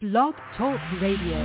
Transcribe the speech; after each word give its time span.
Blog 0.00 0.32
Talk 0.56 0.78
Radio. 1.02 1.38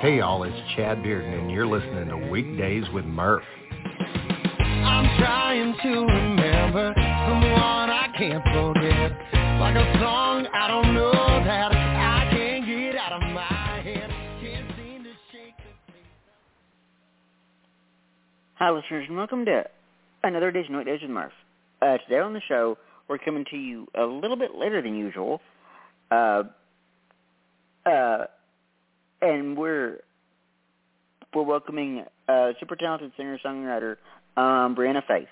Hey 0.00 0.18
y'all, 0.18 0.42
it's 0.42 0.56
Chad 0.74 0.98
Bearden 0.98 1.42
and 1.42 1.48
you're 1.48 1.64
listening 1.64 2.08
to 2.08 2.28
Weekdays 2.28 2.82
with 2.92 3.04
Murph. 3.04 3.44
I'm 3.78 5.16
trying 5.20 5.76
to 5.80 5.88
remember 6.12 6.92
someone 6.96 7.88
I 7.88 8.08
can't 8.18 8.42
forget. 8.42 9.12
Like 9.60 9.76
a 9.76 9.98
song 10.00 10.48
I 10.52 10.66
don't 10.66 10.92
know 10.92 11.12
that 11.12 11.70
I 11.70 12.28
can't 12.32 12.66
get 12.66 12.96
out 12.96 13.12
of 13.12 13.22
my 13.32 13.80
head. 13.84 14.10
Can't 14.40 14.68
seem 14.76 15.04
to 15.04 15.10
shake 15.30 15.54
the 15.56 15.92
Hi, 18.56 18.72
listeners, 18.72 19.04
and 19.06 19.16
welcome 19.16 19.44
to 19.44 19.62
another 20.24 20.48
edition 20.48 20.74
of 20.74 20.78
Weekdays 20.80 21.02
with 21.02 21.10
Murph. 21.12 21.32
Uh, 21.80 21.98
today 21.98 22.18
on 22.18 22.32
the 22.32 22.42
show, 22.48 22.76
we're 23.08 23.18
coming 23.18 23.44
to 23.50 23.56
you 23.56 23.86
a 23.94 24.04
little 24.04 24.36
bit 24.36 24.54
later 24.54 24.80
than 24.82 24.94
usual, 24.96 25.40
uh, 26.10 26.44
uh, 27.86 28.24
and 29.20 29.56
we're 29.56 29.98
we're 31.34 31.42
welcoming 31.42 32.04
uh, 32.28 32.52
super 32.60 32.76
talented 32.76 33.12
singer-songwriter 33.16 33.96
um, 34.36 34.76
Breanna 34.76 35.02
Faith. 35.06 35.28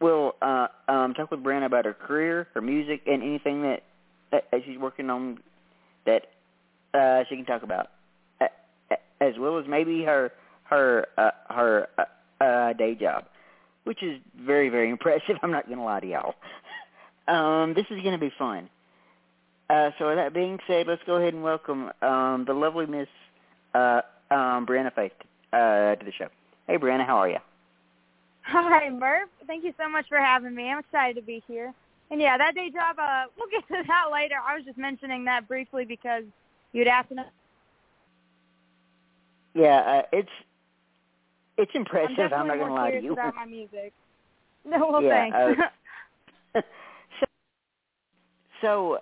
We'll 0.00 0.34
uh, 0.42 0.66
um, 0.88 1.14
talk 1.14 1.30
with 1.30 1.40
Breanna 1.40 1.66
about 1.66 1.84
her 1.84 1.94
career, 1.94 2.48
her 2.54 2.60
music, 2.60 3.02
and 3.06 3.22
anything 3.22 3.62
that, 3.62 3.84
that 4.32 4.44
she's 4.66 4.78
working 4.78 5.08
on 5.08 5.38
that 6.06 6.26
uh, 6.92 7.24
she 7.28 7.36
can 7.36 7.44
talk 7.44 7.62
about, 7.62 7.90
uh, 8.40 8.46
as 9.20 9.34
well 9.38 9.58
as 9.58 9.64
maybe 9.68 10.04
her 10.04 10.32
her 10.64 11.06
uh, 11.16 11.30
her 11.48 11.88
uh, 11.98 12.44
uh, 12.44 12.72
day 12.72 12.94
job, 12.94 13.24
which 13.84 14.02
is 14.02 14.18
very 14.38 14.68
very 14.68 14.90
impressive. 14.96 15.36
I'm 15.42 15.50
not 15.50 15.66
going 15.66 15.78
to 15.78 15.84
lie 15.84 16.00
to 16.00 16.06
y'all. 16.06 16.34
Um, 17.26 17.74
this 17.74 17.86
is 17.90 18.02
going 18.02 18.12
to 18.12 18.18
be 18.18 18.32
fun. 18.38 18.68
Uh, 19.70 19.90
so 19.98 20.08
with 20.08 20.16
that 20.16 20.34
being 20.34 20.58
said, 20.66 20.86
let's 20.86 21.02
go 21.06 21.16
ahead 21.16 21.32
and 21.32 21.42
welcome 21.42 21.90
um, 22.02 22.44
the 22.46 22.52
lovely 22.52 22.86
Miss 22.86 23.08
uh, 23.74 24.02
um, 24.30 24.66
Breanna 24.66 24.94
Faith 24.94 25.12
uh, 25.52 25.94
to 25.94 26.04
the 26.04 26.12
show. 26.12 26.28
Hey, 26.66 26.76
Breanna, 26.76 27.06
how 27.06 27.16
are 27.16 27.28
you? 27.28 27.38
Hi, 28.42 28.90
Murph. 28.90 29.30
Thank 29.46 29.64
you 29.64 29.72
so 29.78 29.88
much 29.88 30.06
for 30.08 30.18
having 30.18 30.54
me. 30.54 30.70
I'm 30.70 30.80
excited 30.80 31.16
to 31.16 31.26
be 31.26 31.42
here. 31.48 31.72
And 32.10 32.20
yeah, 32.20 32.36
that 32.36 32.54
day 32.54 32.70
job, 32.70 32.98
uh, 32.98 33.24
we'll 33.38 33.48
get 33.48 33.66
to 33.68 33.82
that 33.86 34.12
later. 34.12 34.36
I 34.46 34.54
was 34.54 34.64
just 34.64 34.78
mentioning 34.78 35.24
that 35.24 35.48
briefly 35.48 35.84
because 35.84 36.24
you'd 36.72 36.86
asked 36.86 37.10
enough. 37.10 37.26
Yeah, 39.54 39.78
uh, 39.78 40.02
it's 40.12 40.28
it's 41.56 41.70
I'm 41.74 41.80
impressive. 41.82 42.16
definitely 42.16 42.36
I'm 42.38 42.46
not 42.48 42.56
going 42.58 42.68
to 42.68 42.74
lie 42.74 42.90
to 42.92 43.02
you. 43.02 43.12
about 43.12 43.34
my 43.34 43.46
music. 43.46 43.92
No, 44.66 44.88
well, 44.90 45.02
Yeah, 45.02 45.10
thanks. 45.10 45.36
uh, 46.54 46.60
so, 47.20 47.30
so 48.62 48.98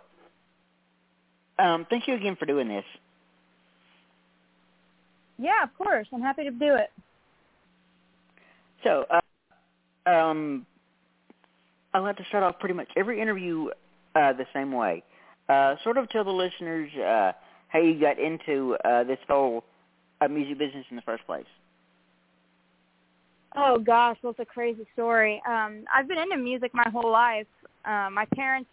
um, 1.64 1.86
thank 1.88 2.08
you 2.08 2.14
again 2.16 2.34
for 2.34 2.46
doing 2.46 2.66
this. 2.66 2.84
yeah, 5.38 5.62
of 5.62 5.72
course. 5.78 6.08
I'm 6.12 6.20
happy 6.20 6.42
to 6.44 6.50
do 6.50 6.74
it. 6.74 6.90
So, 8.82 9.06
uh, 9.08 10.10
um, 10.10 10.66
I 11.94 12.00
like 12.00 12.16
to 12.16 12.24
start 12.24 12.42
off 12.42 12.58
pretty 12.58 12.74
much 12.74 12.88
every 12.96 13.20
interview 13.20 13.68
uh, 14.16 14.32
the 14.32 14.46
same 14.52 14.72
way. 14.72 15.04
Uh, 15.48 15.76
sort 15.84 15.98
of 15.98 16.08
tell 16.10 16.24
the 16.24 16.30
listeners 16.30 16.90
uh, 16.96 17.32
how 17.68 17.78
you 17.78 18.00
got 18.00 18.18
into 18.18 18.76
uh, 18.84 19.04
this 19.04 19.18
whole 19.28 19.62
uh, 20.20 20.26
music 20.26 20.58
business 20.58 20.84
in 20.90 20.96
the 20.96 21.02
first 21.02 21.24
place. 21.26 21.44
Oh 23.56 23.78
gosh, 23.78 24.16
it's 24.22 24.38
a 24.38 24.44
crazy 24.44 24.86
story. 24.94 25.42
Um, 25.46 25.84
I've 25.94 26.08
been 26.08 26.18
into 26.18 26.38
music 26.38 26.72
my 26.72 26.88
whole 26.90 27.10
life. 27.10 27.46
Um, 27.84 28.14
my 28.14 28.26
parents 28.34 28.70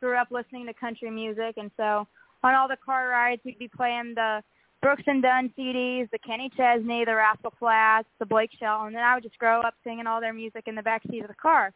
grew 0.00 0.16
up 0.16 0.28
listening 0.30 0.66
to 0.66 0.74
country 0.74 1.10
music, 1.10 1.54
and 1.56 1.70
so 1.76 2.06
on 2.42 2.54
all 2.54 2.68
the 2.68 2.78
car 2.84 3.08
rides, 3.08 3.42
we'd 3.44 3.58
be 3.58 3.68
playing 3.68 4.14
the 4.14 4.42
Brooks 4.80 5.04
and 5.06 5.22
Dunn 5.22 5.52
CDs, 5.56 6.10
the 6.10 6.18
Kenny 6.18 6.50
Chesney, 6.56 7.04
the 7.04 7.14
Rascal 7.14 7.52
Flatts, 7.58 8.08
the 8.18 8.26
Blake 8.26 8.50
Shelton, 8.58 8.88
and 8.88 8.96
then 8.96 9.04
I 9.04 9.14
would 9.14 9.22
just 9.22 9.38
grow 9.38 9.60
up 9.60 9.74
singing 9.84 10.06
all 10.06 10.20
their 10.20 10.32
music 10.32 10.64
in 10.66 10.74
the 10.74 10.82
back 10.82 11.02
seat 11.08 11.22
of 11.22 11.28
the 11.28 11.34
car. 11.34 11.72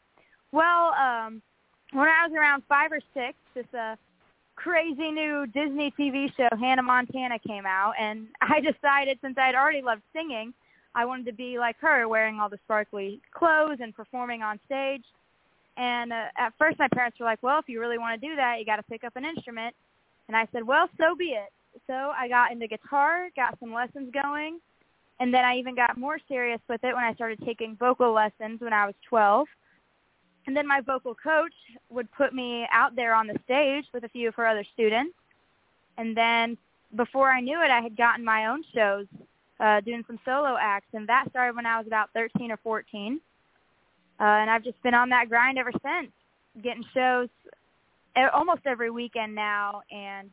Well, 0.51 0.93
um, 0.95 1.41
when 1.93 2.09
I 2.09 2.27
was 2.27 2.33
around 2.37 2.65
five 2.69 2.91
or 2.91 3.01
six, 3.15 3.37
this 3.55 3.67
uh, 3.79 3.95
crazy 4.57 5.13
new 5.13 5.47
Disney 5.47 5.93
TV 5.99 6.35
show, 6.37 6.49
Hannah 6.59 6.83
Montana, 6.83 7.39
came 7.47 7.65
out, 7.65 7.93
and 8.01 8.27
I 8.41 8.61
decided 8.61 9.19
since 9.23 9.37
I'd 9.39 9.55
already 9.55 9.83
loved 9.83 10.03
singing, 10.13 10.53
I 10.97 11.05
wanted 11.05 11.27
to 11.27 11.33
be 11.33 11.59
like 11.59 11.77
her, 11.81 12.09
wearing 12.09 12.41
all 12.41 12.49
the 12.49 12.59
sparkly 12.65 13.21
clothes 13.31 13.79
and 13.81 13.95
performing 13.95 14.43
on 14.43 14.59
stage. 14.65 15.05
And 15.77 16.11
uh, 16.11 16.25
at 16.39 16.55
first, 16.59 16.79
my 16.79 16.89
parents 16.89 17.21
were 17.21 17.27
like, 17.27 17.43
"Well, 17.43 17.59
if 17.59 17.69
you 17.69 17.79
really 17.79 17.99
want 17.99 18.21
to 18.21 18.27
do 18.27 18.35
that, 18.35 18.59
you 18.59 18.65
got 18.65 18.77
to 18.77 18.83
pick 18.83 19.05
up 19.05 19.15
an 19.15 19.25
instrument." 19.27 19.77
And 20.27 20.37
I 20.37 20.49
said, 20.53 20.67
"Well, 20.67 20.89
so 20.99 21.15
be 21.15 21.37
it." 21.37 21.53
So 21.87 21.93
I 21.93 22.29
got 22.29 22.51
into 22.51 22.67
guitar, 22.67 23.29
got 23.37 23.59
some 23.61 23.75
lessons 23.75 24.11
going, 24.11 24.59
and 25.21 25.33
then 25.35 25.45
I 25.45 25.59
even 25.59 25.75
got 25.75 25.99
more 25.99 26.19
serious 26.27 26.61
with 26.67 26.83
it 26.83 26.95
when 26.95 27.05
I 27.05 27.13
started 27.15 27.41
taking 27.45 27.77
vocal 27.77 28.13
lessons 28.13 28.63
when 28.63 28.73
I 28.73 28.87
was 28.87 28.95
12. 29.07 29.47
And 30.47 30.57
then 30.57 30.67
my 30.67 30.81
vocal 30.81 31.15
coach 31.15 31.53
would 31.91 32.11
put 32.13 32.33
me 32.33 32.67
out 32.73 32.97
there 32.97 33.15
on 33.15 33.27
the 33.27 33.39
stage 33.45 33.85
with 33.93 34.05
a 34.05 34.09
few 34.09 34.29
of 34.29 34.35
her 34.37 34.47
other 34.47 34.65
students. 34.73 35.15
And 35.99 36.17
then 36.17 36.57
before 36.95 37.31
I 37.31 37.41
knew 37.41 37.61
it, 37.63 37.71
I 37.71 37.81
had 37.81 37.97
gotten 37.97 38.25
my 38.25 38.47
own 38.47 38.63
shows, 38.75 39.07
uh, 39.61 39.81
doing 39.81 40.05
some 40.07 40.19
solo 40.25 40.57
acts, 40.61 40.89
and 40.93 41.09
that 41.09 41.29
started 41.31 41.57
when 41.57 41.67
I 41.67 41.79
was 41.79 41.87
about 41.87 42.11
13 42.15 42.51
or 42.51 42.59
14. 42.59 43.21
Uh, 44.19 44.23
and 44.23 44.51
I've 44.51 44.65
just 44.65 44.83
been 44.83 44.95
on 44.95 45.09
that 45.11 45.29
grind 45.29 45.59
ever 45.59 45.73
since, 45.73 46.11
getting 46.63 46.85
shows 46.95 47.29
almost 48.33 48.63
every 48.65 48.91
weekend 48.91 49.35
now, 49.35 49.83
and 49.91 50.31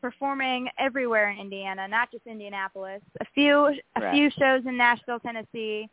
performing 0.00 0.68
everywhere 0.78 1.30
in 1.30 1.38
Indiana, 1.38 1.86
not 1.88 2.10
just 2.10 2.26
Indianapolis. 2.26 3.02
A 3.20 3.24
few 3.34 3.66
a 3.96 4.00
Right. 4.00 4.12
few 4.14 4.30
shows 4.30 4.66
in 4.66 4.76
Nashville, 4.76 5.20
Tennessee. 5.20 5.88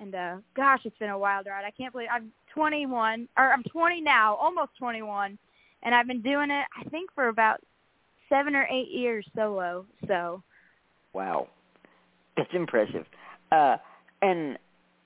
And 0.00 0.14
uh 0.14 0.36
gosh, 0.54 0.80
it's 0.84 0.98
been 0.98 1.10
a 1.10 1.18
wild 1.18 1.46
ride. 1.46 1.64
I 1.64 1.70
can't 1.70 1.92
believe 1.92 2.08
I'm 2.12 2.32
21 2.52 3.28
or 3.36 3.52
I'm 3.52 3.62
20 3.64 4.00
now, 4.00 4.34
almost 4.36 4.70
21, 4.78 5.38
and 5.82 5.94
I've 5.94 6.06
been 6.06 6.22
doing 6.22 6.50
it 6.50 6.66
I 6.76 6.88
think 6.90 7.10
for 7.14 7.28
about 7.28 7.60
7 8.28 8.54
or 8.56 8.66
8 8.70 8.88
years 8.88 9.26
solo. 9.36 9.84
So, 10.08 10.42
Wow, 11.12 11.48
that's 12.36 12.52
impressive. 12.52 13.06
Uh, 13.50 13.76
and 14.22 14.58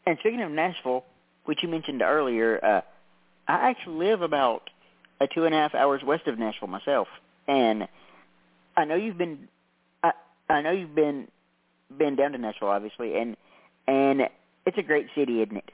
and 0.06 0.19
speaking 0.21 0.43
of 0.43 0.50
Nashville, 0.50 1.05
which 1.44 1.62
you 1.62 1.69
mentioned 1.69 2.03
earlier, 2.03 2.65
uh, 2.65 2.81
I 3.47 3.71
actually 3.71 4.06
live 4.06 4.22
about 4.22 4.71
uh, 5.21 5.27
two 5.27 5.44
and 5.44 5.55
a 5.55 5.59
half 5.59 5.75
hours 5.75 6.03
west 6.05 6.27
of 6.27 6.39
Nashville 6.39 6.69
myself, 6.69 7.09
and 7.47 7.89
I 8.77 8.84
know 8.84 8.94
you've 8.94 9.19
been 9.19 9.49
I, 10.03 10.12
I 10.49 10.62
know 10.62 10.71
you've 10.71 10.94
been 10.94 11.28
been 11.97 12.16
down 12.16 12.33
to 12.33 12.39
Nashville, 12.39 12.69
obviously, 12.69 13.19
and 13.19 13.37
and 13.87 14.22
it's 14.66 14.78
a 14.78 14.83
great 14.83 15.09
city, 15.15 15.43
isn't 15.43 15.56
it? 15.56 15.71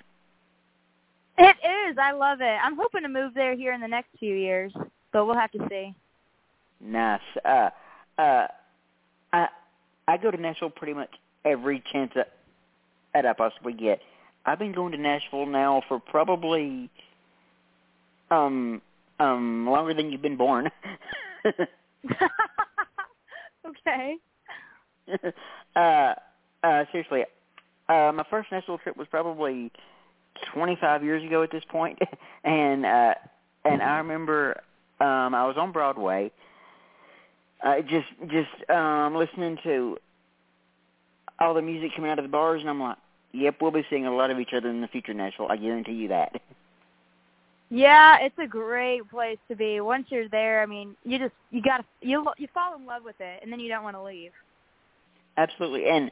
it 1.38 1.56
is. 1.90 1.96
I 2.00 2.12
love 2.12 2.40
it. 2.40 2.58
I'm 2.62 2.76
hoping 2.76 3.02
to 3.02 3.08
move 3.08 3.34
there 3.34 3.56
here 3.56 3.72
in 3.72 3.80
the 3.80 3.88
next 3.88 4.08
few 4.18 4.34
years, 4.34 4.72
but 5.12 5.26
we'll 5.26 5.34
have 5.34 5.50
to 5.52 5.66
see. 5.68 5.94
Nice. 6.80 7.20
Uh, 7.44 7.70
uh, 8.18 8.46
I 9.32 9.48
I 10.06 10.16
go 10.16 10.30
to 10.30 10.40
Nashville 10.40 10.70
pretty 10.70 10.94
much 10.94 11.10
every 11.44 11.82
chance 11.92 12.12
that, 12.14 12.32
that 13.12 13.26
I 13.26 13.32
possibly 13.32 13.72
get. 13.72 14.00
I've 14.46 14.58
been 14.58 14.72
going 14.72 14.92
to 14.92 14.98
Nashville 14.98 15.46
now 15.46 15.82
for 15.88 15.98
probably 15.98 16.90
um 18.30 18.80
um 19.20 19.66
longer 19.68 19.94
than 19.94 20.10
you've 20.10 20.22
been 20.22 20.36
born. 20.36 20.70
okay. 23.66 24.16
uh, 25.76 26.14
uh, 26.62 26.84
seriously, 26.90 27.24
uh, 27.88 28.12
my 28.14 28.24
first 28.30 28.50
Nashville 28.50 28.78
trip 28.78 28.96
was 28.96 29.06
probably 29.10 29.70
25 30.52 31.04
years 31.04 31.22
ago 31.24 31.42
at 31.42 31.50
this 31.50 31.64
point, 31.68 31.98
and 32.44 32.86
uh, 32.86 33.14
and 33.64 33.82
I 33.82 33.98
remember 33.98 34.60
um, 35.00 35.34
I 35.34 35.46
was 35.46 35.56
on 35.58 35.72
Broadway, 35.72 36.30
uh, 37.62 37.80
just 37.82 38.08
just 38.28 38.70
um, 38.70 39.14
listening 39.14 39.58
to 39.64 39.98
all 41.44 41.54
the 41.54 41.62
music 41.62 41.94
coming 41.94 42.10
out 42.10 42.18
of 42.18 42.24
the 42.24 42.30
bars, 42.30 42.60
and 42.60 42.70
I'm 42.70 42.80
like, 42.80 42.96
yep, 43.32 43.56
we'll 43.60 43.70
be 43.70 43.84
seeing 43.90 44.06
a 44.06 44.14
lot 44.14 44.30
of 44.30 44.40
each 44.40 44.52
other 44.56 44.68
in 44.70 44.80
the 44.80 44.88
future, 44.88 45.14
Nashville. 45.14 45.48
I 45.50 45.56
guarantee 45.56 45.92
you 45.92 46.08
that. 46.08 46.40
Yeah, 47.70 48.18
it's 48.20 48.38
a 48.38 48.46
great 48.46 49.10
place 49.10 49.38
to 49.48 49.56
be. 49.56 49.80
Once 49.80 50.06
you're 50.10 50.28
there, 50.28 50.62
I 50.62 50.66
mean, 50.66 50.94
you 51.02 51.18
just 51.18 51.32
you 51.50 51.62
got 51.62 51.84
you 52.02 52.24
you 52.36 52.46
fall 52.52 52.76
in 52.76 52.86
love 52.86 53.02
with 53.04 53.16
it, 53.18 53.40
and 53.42 53.50
then 53.50 53.58
you 53.58 53.68
don't 53.68 53.82
want 53.82 53.96
to 53.96 54.02
leave. 54.02 54.30
Absolutely, 55.38 55.86
and 55.86 56.10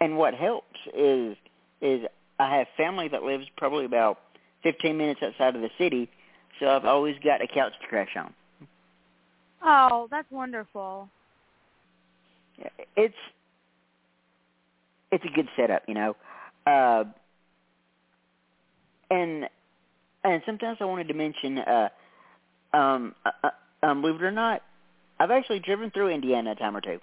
and 0.00 0.16
what 0.16 0.32
helps 0.32 0.78
is 0.96 1.36
is 1.82 2.06
I 2.38 2.56
have 2.56 2.66
family 2.76 3.08
that 3.08 3.24
lives 3.24 3.46
probably 3.58 3.84
about 3.84 4.20
15 4.62 4.96
minutes 4.96 5.20
outside 5.22 5.54
of 5.54 5.60
the 5.60 5.70
city, 5.76 6.08
so 6.58 6.68
I've 6.68 6.86
always 6.86 7.16
got 7.22 7.42
a 7.42 7.46
couch 7.46 7.72
to 7.82 7.86
crash 7.88 8.16
on. 8.16 8.32
Oh, 9.62 10.08
that's 10.10 10.30
wonderful. 10.30 11.08
It's 12.96 13.14
it's 15.12 15.24
a 15.24 15.28
good 15.34 15.48
setup, 15.56 15.82
you 15.86 15.94
know. 15.94 16.16
Uh, 16.66 17.04
and 19.10 19.48
and 20.24 20.42
sometimes 20.44 20.78
I 20.80 20.84
wanted 20.86 21.08
to 21.08 21.14
mention 21.14 21.58
uh, 21.58 21.88
Um, 22.74 23.14
uh, 23.26 23.30
uh, 23.44 23.86
um, 23.86 24.00
believe 24.00 24.16
it 24.16 24.24
or 24.24 24.30
not, 24.30 24.62
I've 25.20 25.30
actually 25.30 25.60
driven 25.60 25.90
through 25.90 26.08
Indiana 26.08 26.52
a 26.52 26.54
time 26.54 26.74
or 26.74 26.80
two. 26.80 26.98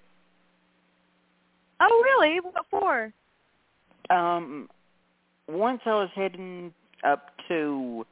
Oh, 1.79 2.03
really? 2.03 2.39
What 2.39 2.65
for? 2.71 3.13
Um, 4.09 4.67
once 5.47 5.81
I 5.85 5.91
was 5.91 6.09
heading 6.15 6.73
up 7.03 7.29
to, 7.47 8.05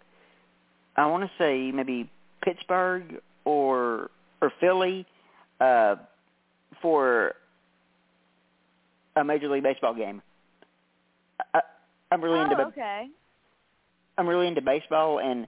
I 0.95 1.07
want 1.07 1.23
to 1.23 1.31
say 1.38 1.71
maybe 1.71 2.09
Pittsburgh 2.43 3.21
or 3.43 4.11
or 4.39 4.51
Philly, 4.59 5.05
uh, 5.59 5.95
for 6.81 7.33
a 9.17 9.23
Major 9.23 9.49
League 9.49 9.63
Baseball 9.63 9.93
game. 9.93 10.21
I, 11.53 11.61
I'm 12.11 12.23
really 12.23 12.39
oh, 12.39 12.43
into 12.43 12.61
okay. 12.67 13.07
I'm 14.17 14.27
really 14.27 14.47
into 14.47 14.61
baseball 14.61 15.19
and 15.19 15.47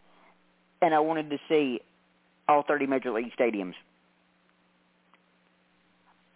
and 0.82 0.94
I 0.94 1.00
wanted 1.00 1.30
to 1.30 1.38
see 1.48 1.82
all 2.48 2.64
30 2.68 2.88
major 2.88 3.12
league 3.12 3.32
stadiums. 3.38 3.74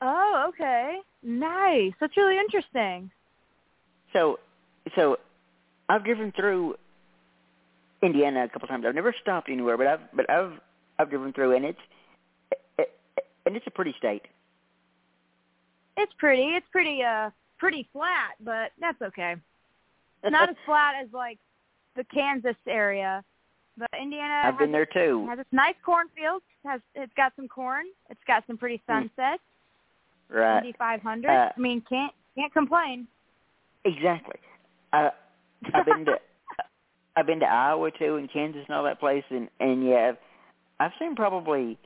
Oh, 0.01 0.45
okay. 0.49 0.97
Nice. 1.23 1.93
That's 1.99 2.15
really 2.17 2.37
interesting. 2.37 3.11
So 4.11 4.39
so 4.95 5.17
I've 5.89 6.03
driven 6.03 6.31
through 6.31 6.75
Indiana 8.01 8.43
a 8.43 8.49
couple 8.49 8.67
times. 8.67 8.85
I've 8.87 8.95
never 8.95 9.15
stopped 9.21 9.49
anywhere, 9.49 9.77
but 9.77 9.87
I've 9.87 10.01
but 10.13 10.29
I've 10.29 10.53
I've 10.99 11.09
driven 11.09 11.33
through 11.33 11.55
and 11.55 11.65
it's 11.65 11.79
it, 12.77 12.91
and 13.45 13.55
it's 13.55 13.67
a 13.67 13.71
pretty 13.71 13.95
state. 13.97 14.23
It's 15.97 16.13
pretty. 16.17 16.55
It's 16.55 16.65
pretty 16.71 17.01
uh 17.03 17.29
pretty 17.59 17.87
flat, 17.93 18.35
but 18.43 18.71
that's 18.79 19.01
okay. 19.01 19.35
It's 20.23 20.31
not 20.31 20.49
as 20.49 20.55
flat 20.65 20.95
as 21.01 21.07
like 21.13 21.39
the 21.95 22.03
Kansas 22.05 22.55
area, 22.67 23.23
but 23.77 23.89
Indiana 23.99 24.41
I've 24.45 24.57
been 24.57 24.71
there 24.71 24.85
too. 24.85 25.25
has 25.29 25.39
its 25.39 25.49
nice 25.51 25.75
cornfields. 25.85 26.43
Has 26.65 26.81
it's 26.95 27.13
got 27.15 27.33
some 27.35 27.47
corn. 27.47 27.85
It's 28.09 28.23
got 28.25 28.43
some 28.47 28.57
pretty 28.57 28.81
sunsets. 28.87 29.41
Right. 30.29 30.59
Indy 30.59 30.73
500. 30.77 31.29
Uh, 31.29 31.49
I 31.55 31.59
mean, 31.59 31.83
can't 31.87 32.13
can't 32.35 32.51
complain. 32.53 33.07
Exactly. 33.85 34.39
Uh, 34.91 35.09
I've 35.73 35.85
been 35.85 36.05
to 36.05 36.19
I've 37.15 37.27
been 37.27 37.39
to 37.41 37.45
Iowa 37.45 37.91
too, 37.91 38.15
and 38.15 38.31
Kansas 38.31 38.63
and 38.67 38.75
all 38.75 38.83
that 38.83 38.99
place, 38.99 39.23
and 39.29 39.49
and 39.59 39.87
yeah, 39.87 40.09
I've, 40.09 40.17
I've 40.79 40.91
seen 40.99 41.15
probably 41.15 41.77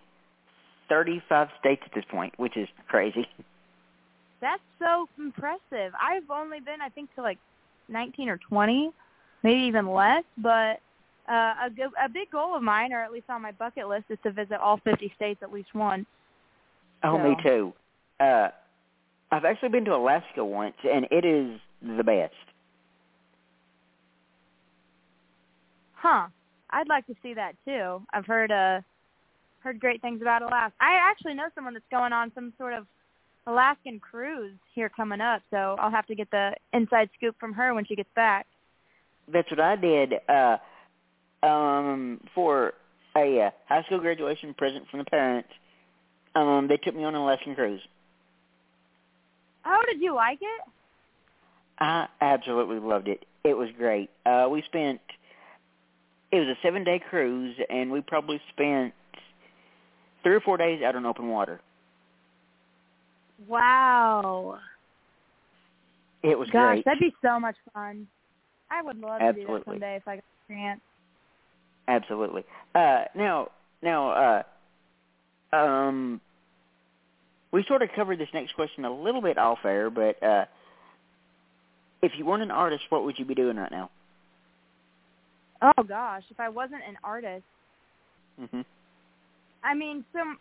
thirty 0.89 1.21
five 1.27 1.49
states 1.59 1.81
at 1.85 1.91
this 1.93 2.05
point, 2.09 2.33
which 2.37 2.55
is 2.55 2.67
crazy. 2.87 3.27
That's 4.41 4.61
so 4.79 5.07
impressive. 5.17 5.93
I've 6.01 6.29
only 6.29 6.59
been, 6.59 6.81
I 6.81 6.89
think, 6.89 7.13
to 7.15 7.21
like 7.21 7.39
19 7.89 8.29
or 8.29 8.37
20, 8.37 8.91
maybe 9.43 9.61
even 9.61 9.87
less. 9.91 10.23
But 10.37 10.79
uh, 11.27 11.53
a, 11.65 11.69
go- 11.75 11.91
a 12.03 12.07
big 12.07 12.29
goal 12.31 12.55
of 12.55 12.61
mine, 12.61 12.93
or 12.93 13.01
at 13.01 13.11
least 13.11 13.29
on 13.29 13.41
my 13.41 13.51
bucket 13.51 13.87
list, 13.87 14.05
is 14.09 14.17
to 14.23 14.31
visit 14.31 14.59
all 14.59 14.77
50 14.83 15.11
states 15.15 15.39
at 15.41 15.51
least 15.51 15.73
once. 15.73 16.05
Oh, 17.03 17.17
So- 17.17 17.23
me 17.29 17.35
too. 17.43 17.73
Uh, 18.19 18.49
I've 19.31 19.45
actually 19.45 19.69
been 19.69 19.85
to 19.85 19.93
Alaska 19.95 20.43
once, 20.45 20.75
and 20.83 21.05
it 21.11 21.25
is 21.25 21.59
the 21.81 22.03
best. 22.03 22.33
Huh. 25.93 26.27
I'd 26.69 26.87
like 26.87 27.05
to 27.07 27.15
see 27.23 27.33
that 27.33 27.53
too. 27.65 28.01
I've 28.13 28.25
heard 28.25 28.51
uh 28.51 28.81
heard 29.61 29.79
great 29.79 30.01
things 30.01 30.21
about 30.21 30.41
Alaska. 30.41 30.75
I 30.79 30.93
actually 31.09 31.33
know 31.33 31.47
someone 31.55 31.73
that's 31.73 31.85
going 31.91 32.13
on 32.13 32.31
some 32.35 32.53
sort 32.57 32.73
of 32.73 32.85
Alaskan 33.47 33.99
cruise 33.99 34.57
here 34.75 34.89
coming 34.89 35.21
up, 35.21 35.41
so 35.49 35.77
I'll 35.79 35.91
have 35.91 36.05
to 36.07 36.15
get 36.15 36.29
the 36.31 36.51
inside 36.73 37.09
scoop 37.15 37.35
from 37.39 37.53
her 37.53 37.73
when 37.73 37.85
she 37.85 37.95
gets 37.95 38.09
back. 38.13 38.45
That's 39.31 39.49
what 39.49 39.59
I 39.59 39.75
did 39.77 40.13
uh, 40.27 40.57
um, 41.45 42.19
for 42.35 42.73
a 43.15 43.41
uh, 43.41 43.49
high 43.67 43.83
school 43.83 43.99
graduation 43.99 44.53
present 44.53 44.85
from 44.89 44.99
the 44.99 45.05
parents. 45.05 45.49
Um, 46.35 46.67
they 46.67 46.77
took 46.77 46.95
me 46.95 47.03
on 47.03 47.15
an 47.15 47.21
Alaskan 47.21 47.55
cruise. 47.55 47.81
Oh, 49.65 49.81
did 49.91 50.01
you 50.01 50.13
like 50.13 50.39
it? 50.41 50.61
I 51.79 52.07
absolutely 52.21 52.79
loved 52.79 53.07
it. 53.07 53.25
It 53.43 53.53
was 53.53 53.69
great. 53.77 54.09
Uh, 54.25 54.47
we 54.51 54.61
spent 54.63 54.99
it 56.31 56.39
was 56.39 56.47
a 56.47 56.57
seven 56.61 56.83
day 56.83 57.01
cruise, 57.09 57.55
and 57.69 57.91
we 57.91 58.01
probably 58.01 58.41
spent 58.53 58.93
three 60.23 60.35
or 60.35 60.41
four 60.41 60.57
days 60.57 60.81
out 60.83 60.95
on 60.95 61.05
open 61.05 61.29
water. 61.29 61.61
Wow. 63.45 64.59
It 66.23 66.37
was 66.37 66.49
Gosh, 66.49 66.75
great. 66.75 66.85
that'd 66.85 66.99
be 66.99 67.13
so 67.21 67.39
much 67.39 67.55
fun. 67.73 68.07
I 68.71 68.81
would 68.81 68.97
love 68.97 69.19
to 69.19 69.33
do 69.33 69.45
that 69.45 69.63
someday 69.65 69.95
if 69.95 70.07
I 70.07 70.15
got 70.15 70.23
a 70.49 70.53
chance. 70.53 70.81
Absolutely. 71.87 72.43
Uh, 72.75 73.05
now, 73.15 73.49
now, 73.81 74.43
uh, 75.53 75.55
um, 75.55 76.19
we 77.51 77.63
sort 77.67 77.81
of 77.81 77.89
covered 77.95 78.19
this 78.19 78.27
next 78.33 78.53
question 78.55 78.83
a 78.83 78.91
little 78.91 79.21
bit 79.21 79.37
off 79.37 79.59
air, 79.63 79.89
but 79.89 80.21
uh, 80.21 80.45
if 82.01 82.11
you 82.17 82.25
weren't 82.25 82.43
an 82.43 82.51
artist, 82.51 82.83
what 82.89 83.05
would 83.05 83.17
you 83.17 83.25
be 83.25 83.35
doing 83.35 83.57
right 83.57 83.71
now? 83.71 83.89
Oh 85.61 85.83
gosh, 85.83 86.23
if 86.29 86.39
I 86.39 86.49
wasn't 86.49 86.81
an 86.87 86.97
artist, 87.03 87.45
hmm 88.37 88.61
I 89.63 89.73
mean, 89.73 90.05
some. 90.13 90.37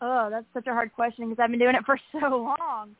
Oh, 0.00 0.28
that's 0.30 0.46
such 0.54 0.66
a 0.66 0.72
hard 0.72 0.92
question 0.94 1.28
because 1.28 1.42
I've 1.42 1.50
been 1.50 1.58
doing 1.58 1.74
it 1.74 1.84
for 1.84 1.98
so 2.12 2.54
long. 2.58 2.94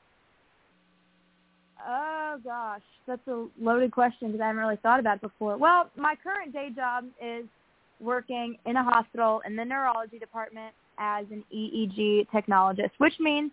Oh 1.86 2.38
gosh, 2.44 2.82
that's 3.06 3.26
a 3.26 3.46
loaded 3.58 3.90
question 3.90 4.28
because 4.28 4.40
I 4.40 4.48
haven't 4.48 4.60
really 4.60 4.76
thought 4.76 5.00
about 5.00 5.16
it 5.16 5.22
before. 5.22 5.56
Well, 5.56 5.90
my 5.96 6.14
current 6.22 6.52
day 6.52 6.68
job 6.74 7.04
is 7.22 7.46
working 8.00 8.56
in 8.66 8.76
a 8.76 8.82
hospital 8.82 9.40
in 9.46 9.56
the 9.56 9.64
neurology 9.64 10.18
department 10.18 10.74
as 10.98 11.24
an 11.30 11.42
EEG 11.54 12.28
technologist, 12.28 12.90
which 12.98 13.14
means 13.18 13.50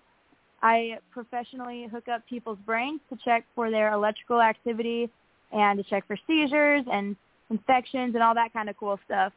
I 0.62 0.98
professionally 1.12 1.88
hook 1.90 2.08
up 2.08 2.28
people's 2.28 2.58
brains 2.66 3.00
to 3.10 3.18
check 3.24 3.46
for 3.56 3.72
their 3.72 3.94
electrical 3.94 4.42
activity 4.42 5.10
and 5.52 5.78
to 5.78 5.84
check 5.90 6.06
for 6.08 6.18
seizures 6.28 6.84
and 6.92 7.16
infections 7.50 8.16
and 8.16 8.24
all 8.24 8.34
that 8.34 8.52
kind 8.52 8.70
of 8.70 8.76
cool 8.78 9.00
stuff. 9.06 9.32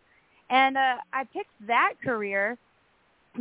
And 0.48 0.76
uh, 0.76 0.96
I 1.12 1.24
picked 1.24 1.52
that 1.66 1.94
career 2.02 2.58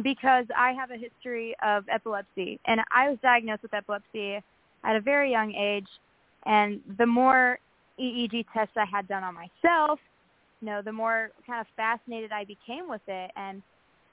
because 0.02 0.46
I 0.56 0.72
have 0.74 0.92
a 0.92 0.98
history 0.98 1.56
of 1.64 1.86
epilepsy, 1.90 2.60
and 2.66 2.82
I 2.92 3.10
was 3.10 3.18
diagnosed 3.22 3.64
with 3.64 3.74
epilepsy 3.74 4.42
at 4.84 4.96
a 4.96 5.02
very 5.02 5.32
young 5.32 5.54
age. 5.54 5.88
And 6.46 6.82
the 6.98 7.06
more 7.06 7.60
EEG 8.00 8.46
tests 8.54 8.78
I 8.78 8.86
had 8.86 9.08
done 9.08 9.24
on 9.24 9.36
myself, 9.36 10.00
you 10.62 10.68
know, 10.68 10.82
the 10.82 10.92
more 10.92 11.32
kind 11.46 11.60
of 11.62 11.68
fascinated 11.76 12.32
I 12.32 12.46
became 12.46 12.88
with 12.88 13.02
it. 13.08 13.32
And 13.36 13.62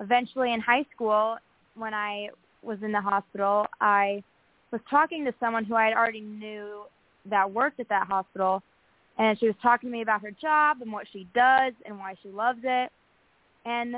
eventually, 0.00 0.52
in 0.52 0.60
high 0.60 0.84
school, 0.94 1.36
when 1.74 1.94
I 1.94 2.30
was 2.62 2.78
in 2.82 2.92
the 2.92 3.00
hospital, 3.00 3.66
I 3.80 4.22
was 4.72 4.80
talking 4.90 5.24
to 5.24 5.34
someone 5.38 5.64
who 5.64 5.74
I 5.74 5.94
already 5.94 6.20
knew 6.20 6.82
that 7.26 7.50
worked 7.50 7.80
at 7.80 7.88
that 7.88 8.06
hospital, 8.06 8.62
and 9.18 9.38
she 9.38 9.46
was 9.46 9.56
talking 9.62 9.88
to 9.88 9.92
me 9.92 10.02
about 10.02 10.22
her 10.22 10.30
job 10.30 10.78
and 10.80 10.92
what 10.92 11.06
she 11.12 11.26
does 11.34 11.72
and 11.84 11.98
why 11.98 12.14
she 12.22 12.28
loves 12.28 12.60
it. 12.62 12.90
And 13.64 13.96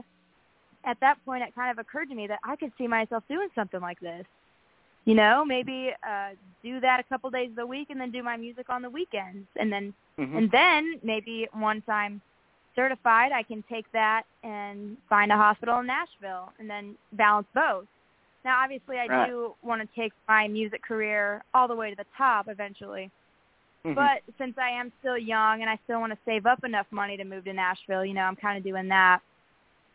at 0.88 0.98
that 1.00 1.18
point, 1.24 1.42
it 1.42 1.54
kind 1.54 1.70
of 1.70 1.78
occurred 1.78 2.08
to 2.08 2.14
me 2.14 2.26
that 2.26 2.40
I 2.44 2.56
could 2.56 2.72
see 2.78 2.88
myself 2.88 3.22
doing 3.28 3.48
something 3.54 3.80
like 3.80 4.00
this. 4.00 4.24
You 5.04 5.14
know, 5.14 5.44
maybe 5.44 5.90
uh, 6.06 6.30
do 6.62 6.80
that 6.80 7.00
a 7.00 7.04
couple 7.04 7.30
days 7.30 7.50
a 7.58 7.66
week 7.66 7.88
and 7.90 8.00
then 8.00 8.10
do 8.10 8.22
my 8.22 8.36
music 8.36 8.68
on 8.70 8.82
the 8.82 8.90
weekends. 8.90 9.46
And 9.56 9.72
then, 9.72 9.94
hmm 10.18 10.36
and 10.36 10.50
then 10.50 10.98
maybe 11.02 11.46
once 11.54 11.82
I'm 11.88 12.20
certified, 12.74 13.32
I 13.32 13.42
can 13.42 13.62
take 13.70 13.90
that 13.92 14.22
and 14.42 14.96
find 15.08 15.30
a 15.32 15.36
hospital 15.36 15.78
in 15.80 15.86
Nashville 15.86 16.52
and 16.58 16.68
then 16.68 16.94
balance 17.12 17.46
both. 17.54 17.86
Now, 18.44 18.62
obviously, 18.62 18.98
I 18.98 19.06
Right. 19.06 19.28
do 19.28 19.54
want 19.62 19.82
to 19.82 19.88
take 20.00 20.12
my 20.28 20.48
music 20.48 20.82
career 20.82 21.42
all 21.54 21.68
the 21.68 21.74
way 21.76 21.90
to 21.90 21.96
the 21.96 22.06
top 22.16 22.48
eventually. 22.48 23.10
Mhm. 23.84 23.94
But 23.94 24.22
since 24.38 24.56
I 24.58 24.70
am 24.70 24.92
still 25.00 25.18
young 25.18 25.60
and 25.62 25.70
I 25.70 25.78
still 25.84 26.00
want 26.00 26.12
to 26.12 26.18
save 26.24 26.46
up 26.46 26.64
enough 26.64 26.86
money 26.90 27.16
to 27.16 27.24
move 27.24 27.44
to 27.44 27.52
Nashville, 27.52 28.04
you 28.04 28.14
know, 28.14 28.22
I'm 28.22 28.36
kind 28.36 28.56
of 28.58 28.64
doing 28.64 28.88
that. 28.88 29.20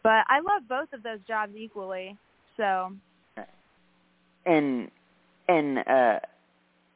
But 0.04 0.26
I 0.28 0.40
love 0.40 0.68
both 0.68 0.92
of 0.94 1.02
those 1.02 1.20
jobs 1.28 1.54
equally. 1.56 2.18
So, 2.58 2.92
and 4.46 4.92
and 5.48 5.78
uh 5.80 6.20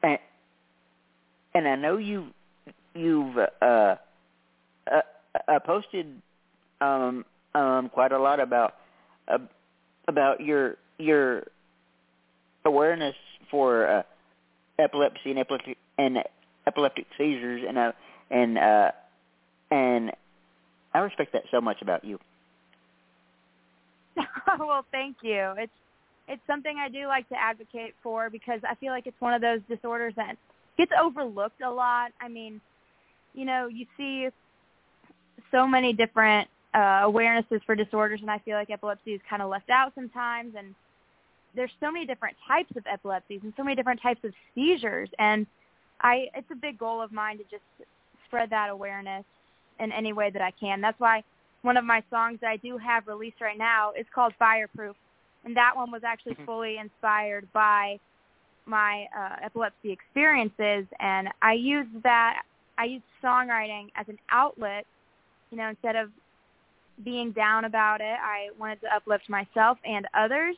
and, 0.02 0.18
and 1.54 1.68
I 1.68 1.76
know 1.76 1.96
you 1.96 2.28
you've 2.94 3.36
uh, 3.36 3.46
uh, 3.62 3.96
uh 4.86 5.58
posted 5.60 6.06
um 6.80 7.24
um 7.54 7.88
quite 7.88 8.12
a 8.12 8.18
lot 8.18 8.40
about 8.40 8.74
uh, 9.26 9.38
about 10.06 10.40
your 10.40 10.76
your 10.98 11.44
awareness 12.64 13.16
for 13.50 13.88
uh, 13.88 14.02
epilepsy 14.78 15.30
and 15.30 15.38
epileptic 15.38 15.78
and 15.96 16.18
epileptic 16.66 17.06
seizures 17.16 17.62
and 17.66 17.78
uh 17.78 17.92
and 18.30 18.58
uh 18.58 18.90
and 19.70 20.12
I 20.92 20.98
respect 20.98 21.32
that 21.32 21.44
so 21.50 21.60
much 21.60 21.82
about 21.82 22.04
you. 22.04 22.18
well, 24.58 24.84
thank 24.92 25.16
you. 25.22 25.54
It's 25.56 25.72
it's 26.28 26.42
something 26.46 26.76
I 26.78 26.90
do 26.90 27.06
like 27.06 27.28
to 27.30 27.36
advocate 27.40 27.94
for 28.02 28.28
because 28.28 28.60
I 28.68 28.74
feel 28.74 28.90
like 28.90 29.06
it's 29.06 29.20
one 29.20 29.32
of 29.32 29.40
those 29.40 29.60
disorders 29.68 30.12
that 30.16 30.36
gets 30.76 30.92
overlooked 31.00 31.62
a 31.62 31.70
lot. 31.70 32.12
I 32.20 32.28
mean, 32.28 32.60
you 33.32 33.46
know, 33.46 33.66
you 33.66 33.86
see 33.96 34.28
so 35.50 35.66
many 35.66 35.94
different 35.94 36.48
uh, 36.74 37.08
awarenesses 37.08 37.64
for 37.64 37.74
disorders, 37.74 38.20
and 38.20 38.30
I 38.30 38.38
feel 38.40 38.56
like 38.56 38.68
epilepsy 38.68 39.14
is 39.14 39.20
kind 39.28 39.40
of 39.40 39.48
left 39.48 39.70
out 39.70 39.92
sometimes. 39.94 40.54
And 40.56 40.74
there's 41.56 41.70
so 41.80 41.90
many 41.90 42.04
different 42.04 42.36
types 42.46 42.70
of 42.76 42.84
epilepsies 42.86 43.40
and 43.42 43.54
so 43.56 43.64
many 43.64 43.74
different 43.74 44.02
types 44.02 44.20
of 44.24 44.32
seizures, 44.54 45.08
and 45.18 45.46
I 46.00 46.26
it's 46.34 46.50
a 46.52 46.56
big 46.56 46.78
goal 46.78 47.00
of 47.00 47.10
mine 47.10 47.38
to 47.38 47.44
just 47.44 47.64
spread 48.26 48.50
that 48.50 48.68
awareness 48.68 49.24
in 49.80 49.92
any 49.92 50.12
way 50.12 50.30
that 50.30 50.42
I 50.42 50.50
can. 50.52 50.80
That's 50.80 51.00
why 51.00 51.24
one 51.62 51.76
of 51.76 51.84
my 51.84 52.02
songs 52.10 52.38
that 52.40 52.48
I 52.50 52.56
do 52.56 52.78
have 52.78 53.06
released 53.06 53.40
right 53.40 53.58
now 53.58 53.92
is 53.92 54.06
called 54.14 54.34
Fireproof, 54.38 54.96
and 55.44 55.56
that 55.56 55.76
one 55.76 55.90
was 55.90 56.04
actually 56.04 56.34
Mhm. 56.34 56.44
fully 56.46 56.78
inspired 56.78 57.50
by 57.52 57.98
my 58.66 59.06
uh, 59.16 59.36
epilepsy 59.42 59.90
experiences, 59.90 60.86
and 61.00 61.28
I 61.42 61.54
used 61.54 62.02
that. 62.02 62.42
I 62.76 62.84
used 62.84 63.04
songwriting 63.22 63.90
as 63.96 64.08
an 64.08 64.18
outlet. 64.30 64.86
You 65.50 65.58
know, 65.58 65.68
instead 65.68 65.96
of 65.96 66.12
being 67.02 67.32
down 67.32 67.64
about 67.64 68.00
it, 68.00 68.18
I 68.22 68.50
wanted 68.58 68.80
to 68.82 68.94
uplift 68.94 69.28
myself 69.28 69.78
and 69.84 70.06
others, 70.14 70.56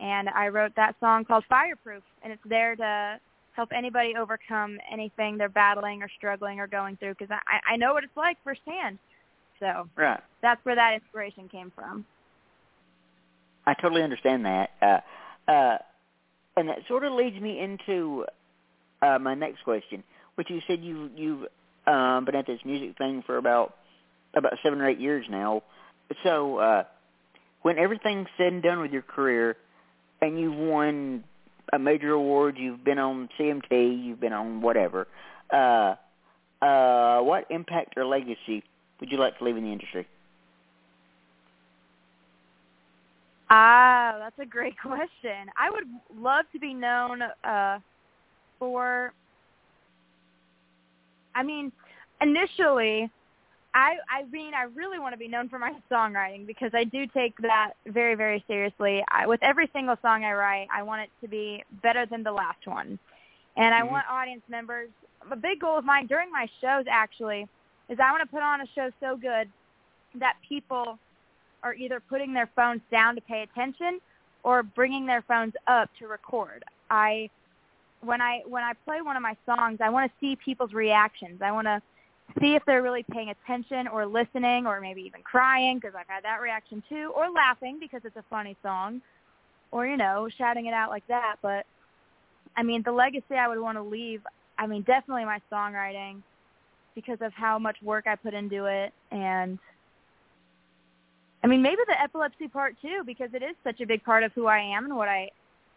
and 0.00 0.28
I 0.30 0.48
wrote 0.48 0.74
that 0.76 0.96
song 1.00 1.24
called 1.24 1.44
Fireproof, 1.48 2.02
and 2.22 2.32
it's 2.32 2.42
there 2.44 2.76
to 2.76 3.20
help 3.52 3.70
anybody 3.72 4.16
overcome 4.16 4.78
anything 4.90 5.36
they're 5.36 5.48
battling 5.48 6.02
or 6.02 6.08
struggling 6.08 6.60
or 6.60 6.66
going 6.66 6.96
through 6.96 7.14
because 7.18 7.30
I, 7.30 7.74
I 7.74 7.76
know 7.76 7.92
what 7.92 8.04
it's 8.04 8.16
like 8.16 8.38
firsthand. 8.44 8.98
So 9.62 9.88
Right. 9.94 10.20
that's 10.40 10.62
where 10.64 10.74
that 10.74 10.94
inspiration 10.94 11.48
came 11.48 11.70
from. 11.70 12.04
I 13.64 13.74
totally 13.74 14.02
understand 14.02 14.44
that. 14.44 14.70
Uh, 14.82 15.50
uh, 15.50 15.78
and 16.56 16.68
that 16.68 16.78
sort 16.88 17.04
of 17.04 17.12
leads 17.12 17.40
me 17.40 17.60
into 17.60 18.26
uh, 19.00 19.20
my 19.20 19.34
next 19.34 19.62
question, 19.62 20.02
which 20.34 20.50
you 20.50 20.60
said 20.66 20.82
you 20.82 21.10
you've 21.14 21.46
um, 21.86 22.24
been 22.24 22.34
at 22.34 22.46
this 22.46 22.58
music 22.64 22.98
thing 22.98 23.22
for 23.24 23.36
about 23.36 23.76
about 24.34 24.54
seven 24.64 24.80
or 24.80 24.88
eight 24.88 24.98
years 24.98 25.26
now. 25.30 25.62
So 26.24 26.58
uh, 26.58 26.84
when 27.62 27.78
everything's 27.78 28.28
said 28.36 28.52
and 28.52 28.62
done 28.64 28.80
with 28.80 28.90
your 28.90 29.02
career, 29.02 29.56
and 30.20 30.40
you've 30.40 30.56
won 30.56 31.22
a 31.72 31.78
major 31.78 32.10
award, 32.10 32.58
you've 32.58 32.82
been 32.82 32.98
on 32.98 33.28
CMT, 33.38 34.04
you've 34.04 34.20
been 34.20 34.32
on 34.32 34.60
whatever. 34.60 35.06
Uh, 35.50 35.94
uh, 36.60 37.20
what 37.20 37.46
impact 37.50 37.96
or 37.96 38.04
legacy 38.04 38.64
would 39.02 39.10
you 39.10 39.18
like 39.18 39.36
to 39.36 39.44
leave 39.44 39.56
in 39.56 39.64
the 39.64 39.72
industry? 39.72 40.06
Ah, 43.50 44.14
that's 44.20 44.38
a 44.38 44.46
great 44.48 44.78
question. 44.80 45.50
I 45.58 45.70
would 45.70 45.84
love 46.16 46.44
to 46.52 46.60
be 46.60 46.72
known 46.72 47.20
uh, 47.42 47.80
for. 48.60 49.12
I 51.34 51.42
mean, 51.42 51.72
initially, 52.20 53.10
I 53.74 53.96
I 54.08 54.22
mean 54.30 54.54
I 54.54 54.64
really 54.72 55.00
want 55.00 55.14
to 55.14 55.18
be 55.18 55.26
known 55.26 55.48
for 55.48 55.58
my 55.58 55.72
songwriting 55.90 56.46
because 56.46 56.70
I 56.74 56.84
do 56.84 57.04
take 57.08 57.36
that 57.38 57.72
very 57.88 58.14
very 58.14 58.44
seriously. 58.46 59.02
I, 59.10 59.26
with 59.26 59.42
every 59.42 59.68
single 59.72 59.96
song 60.00 60.24
I 60.24 60.32
write, 60.32 60.68
I 60.72 60.84
want 60.84 61.02
it 61.02 61.10
to 61.22 61.28
be 61.28 61.64
better 61.82 62.06
than 62.06 62.22
the 62.22 62.30
last 62.30 62.64
one, 62.66 63.00
and 63.56 63.74
I 63.74 63.82
Mhm. 63.82 63.88
want 63.88 64.06
audience 64.08 64.42
members. 64.48 64.90
A 65.28 65.36
big 65.36 65.58
goal 65.58 65.76
of 65.76 65.84
mine 65.84 66.06
during 66.06 66.30
my 66.30 66.46
shows 66.60 66.84
actually 66.88 67.48
is 67.92 68.00
I 68.00 68.10
want 68.10 68.22
to 68.22 68.28
put 68.28 68.42
on 68.42 68.60
a 68.60 68.66
show 68.74 68.90
so 69.00 69.16
good 69.16 69.48
that 70.14 70.36
people 70.46 70.98
are 71.62 71.74
either 71.74 72.00
putting 72.00 72.32
their 72.32 72.50
phones 72.56 72.80
down 72.90 73.14
to 73.14 73.20
pay 73.20 73.42
attention 73.42 74.00
or 74.42 74.62
bringing 74.62 75.06
their 75.06 75.22
phones 75.22 75.52
up 75.66 75.90
to 75.98 76.08
record. 76.08 76.64
I 76.90 77.30
when 78.00 78.20
I 78.20 78.42
when 78.46 78.64
I 78.64 78.72
play 78.84 79.00
one 79.02 79.16
of 79.16 79.22
my 79.22 79.36
songs, 79.46 79.78
I 79.80 79.90
want 79.90 80.10
to 80.10 80.16
see 80.20 80.36
people's 80.36 80.72
reactions. 80.72 81.40
I 81.40 81.52
want 81.52 81.66
to 81.66 81.80
see 82.40 82.54
if 82.54 82.64
they're 82.64 82.82
really 82.82 83.04
paying 83.04 83.28
attention 83.28 83.86
or 83.86 84.06
listening 84.06 84.66
or 84.66 84.80
maybe 84.80 85.02
even 85.02 85.22
crying 85.22 85.78
because 85.78 85.94
I've 85.94 86.08
had 86.08 86.24
that 86.24 86.40
reaction 86.40 86.82
too 86.88 87.12
or 87.14 87.30
laughing 87.30 87.78
because 87.78 88.00
it's 88.04 88.16
a 88.16 88.24
funny 88.30 88.56
song 88.62 89.02
or 89.70 89.86
you 89.86 89.96
know, 89.96 90.28
shouting 90.36 90.66
it 90.66 90.74
out 90.74 90.90
like 90.90 91.06
that, 91.08 91.36
but 91.42 91.66
I 92.56 92.62
mean, 92.62 92.82
the 92.82 92.92
legacy 92.92 93.34
I 93.34 93.48
would 93.48 93.58
want 93.58 93.78
to 93.78 93.82
leave, 93.82 94.20
I 94.58 94.66
mean, 94.66 94.82
definitely 94.82 95.24
my 95.24 95.40
songwriting 95.50 96.22
because 96.94 97.18
of 97.20 97.32
how 97.32 97.58
much 97.58 97.76
work 97.82 98.06
I 98.06 98.16
put 98.16 98.34
into 98.34 98.66
it 98.66 98.92
and 99.10 99.58
I 101.44 101.48
mean, 101.48 101.62
maybe 101.62 101.82
the 101.86 102.00
epilepsy 102.00 102.48
part 102.48 102.76
too, 102.80 103.02
because 103.04 103.30
it 103.34 103.42
is 103.42 103.56
such 103.64 103.80
a 103.80 103.86
big 103.86 104.04
part 104.04 104.22
of 104.22 104.32
who 104.32 104.46
I 104.46 104.58
am 104.58 104.84
and 104.84 104.96
what 104.96 105.08
I 105.08 105.30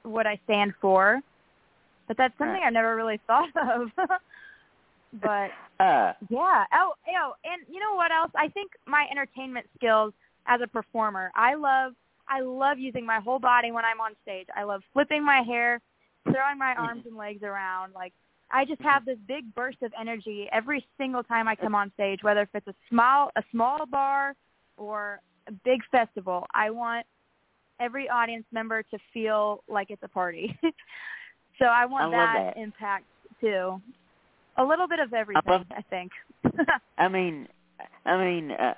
what 0.03 0.27
I 0.27 0.39
stand 0.43 0.73
for. 0.79 1.21
But 2.07 2.17
that's 2.17 2.37
something. 2.37 2.61
I 2.63 2.69
never 2.69 2.95
really 2.95 3.19
thought 3.27 3.49
of. 3.55 3.89
but 5.21 5.49
Uh, 5.79 6.13
yeah. 6.29 6.65
Oh, 6.73 6.93
oh, 7.07 7.33
and 7.43 7.63
you 7.69 7.79
know 7.79 7.95
what 7.95 8.11
else? 8.11 8.31
I 8.35 8.47
think 8.49 8.71
my 8.85 9.07
entertainment 9.09 9.65
skills 9.75 10.13
as 10.45 10.61
a 10.61 10.67
performer. 10.67 11.31
I 11.35 11.55
love 11.55 11.93
I 12.27 12.41
love 12.41 12.77
using 12.77 13.05
my 13.05 13.19
whole 13.19 13.39
body 13.39 13.71
when 13.71 13.85
I'm 13.85 14.01
on 14.01 14.11
stage. 14.21 14.47
I 14.55 14.63
love 14.63 14.83
flipping 14.93 15.23
my 15.25 15.41
hair, 15.41 15.81
throwing 16.23 16.59
my 16.59 16.75
arms 16.75 17.03
and 17.07 17.17
legs 17.17 17.41
around. 17.41 17.93
Like 17.93 18.13
I 18.51 18.65
just 18.65 18.81
have 18.81 19.05
this 19.05 19.17
big 19.27 19.53
burst 19.55 19.81
of 19.81 19.91
energy 19.99 20.47
every 20.51 20.85
single 20.97 21.23
time 21.23 21.47
I 21.47 21.55
come 21.55 21.75
on 21.75 21.91
stage, 21.93 22.19
whether 22.21 22.41
if 22.41 22.49
it's 22.53 22.67
a 22.67 22.75
small 22.89 23.31
a 23.35 23.43
small 23.51 23.85
bar 23.85 24.33
or 24.77 25.19
a 25.47 25.51
big 25.63 25.81
festival. 25.91 26.45
I 26.53 26.69
want 26.69 27.05
every 27.79 28.09
audience 28.09 28.45
member 28.51 28.83
to 28.83 28.97
feel 29.13 29.63
like 29.67 29.89
it's 29.89 30.03
a 30.03 30.07
party. 30.07 30.57
so 31.59 31.65
I 31.65 31.85
want 31.85 32.13
I 32.13 32.17
that, 32.17 32.53
that. 32.55 32.61
impact 32.61 33.05
too. 33.41 33.81
A 34.57 34.63
little 34.63 34.87
bit 34.87 34.99
of 34.99 35.13
everything, 35.13 35.41
I, 35.45 35.51
love- 35.51 35.65
think. 35.89 36.11
I 36.97 37.07
mean, 37.09 37.47
I 38.05 38.17
mean, 38.23 38.51
uh, 38.51 38.73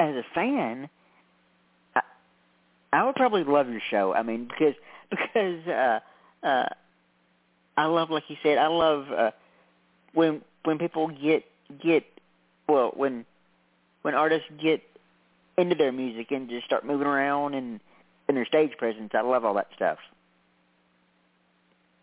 as 0.00 0.14
a 0.14 0.24
fan, 0.34 0.88
I, 1.94 2.00
I 2.92 3.04
would 3.04 3.14
probably 3.14 3.44
love 3.44 3.68
your 3.68 3.82
show. 3.90 4.14
I 4.14 4.22
mean, 4.22 4.48
because 4.48 4.74
because 5.10 5.66
uh, 5.68 6.46
uh, 6.46 6.68
I 7.76 7.86
love, 7.86 8.10
like 8.10 8.24
you 8.28 8.36
said, 8.42 8.58
I 8.58 8.68
love 8.68 9.06
uh, 9.10 9.30
when 10.12 10.42
when 10.64 10.78
people 10.78 11.08
get 11.08 11.44
get 11.82 12.04
well 12.68 12.92
when 12.94 13.24
when 14.02 14.14
artists 14.14 14.48
get 14.62 14.82
into 15.56 15.74
their 15.74 15.92
music 15.92 16.30
and 16.30 16.48
just 16.48 16.66
start 16.66 16.84
moving 16.84 17.06
around 17.06 17.54
and 17.54 17.80
in 18.28 18.34
their 18.34 18.46
stage 18.46 18.72
presence. 18.78 19.10
I 19.14 19.20
love 19.20 19.44
all 19.44 19.54
that 19.54 19.68
stuff. 19.74 19.98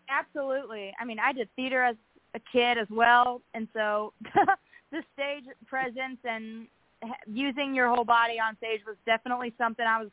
Absolutely. 0.08 0.92
I 1.00 1.04
mean, 1.04 1.18
I 1.18 1.32
did 1.32 1.48
theater 1.56 1.82
as 1.82 1.96
a 2.34 2.40
kid 2.52 2.78
as 2.78 2.88
well, 2.90 3.42
and 3.54 3.68
so 3.72 4.12
the 4.92 5.02
stage 5.14 5.44
presence 5.66 6.18
and 6.24 6.66
using 7.26 7.74
your 7.74 7.88
whole 7.88 8.04
body 8.04 8.38
on 8.38 8.56
stage 8.56 8.80
was 8.86 8.96
definitely 9.06 9.54
something 9.56 9.84
I 9.86 10.00
was 10.00 10.10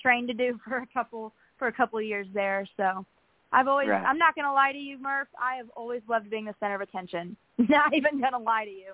trained 0.00 0.28
to 0.28 0.34
do 0.34 0.58
for 0.64 0.78
a 0.78 0.86
couple 0.92 1.32
for 1.58 1.68
a 1.68 1.72
couple 1.72 1.98
of 1.98 2.04
years 2.04 2.26
there. 2.32 2.66
So 2.76 3.04
I've 3.52 3.68
always 3.68 3.88
Right. 3.88 4.04
I'm 4.04 4.18
not 4.18 4.34
going 4.34 4.44
to 4.44 4.52
lie 4.52 4.72
to 4.72 4.78
you, 4.78 4.98
Murph. 4.98 5.28
I 5.40 5.56
have 5.56 5.68
always 5.76 6.02
loved 6.08 6.30
being 6.30 6.44
the 6.44 6.54
center 6.60 6.76
of 6.76 6.80
attention. 6.80 7.36
Not 7.58 7.94
even 7.94 8.20
going 8.20 8.32
to 8.32 8.38
lie 8.38 8.64
to 8.64 8.70
you. 8.70 8.92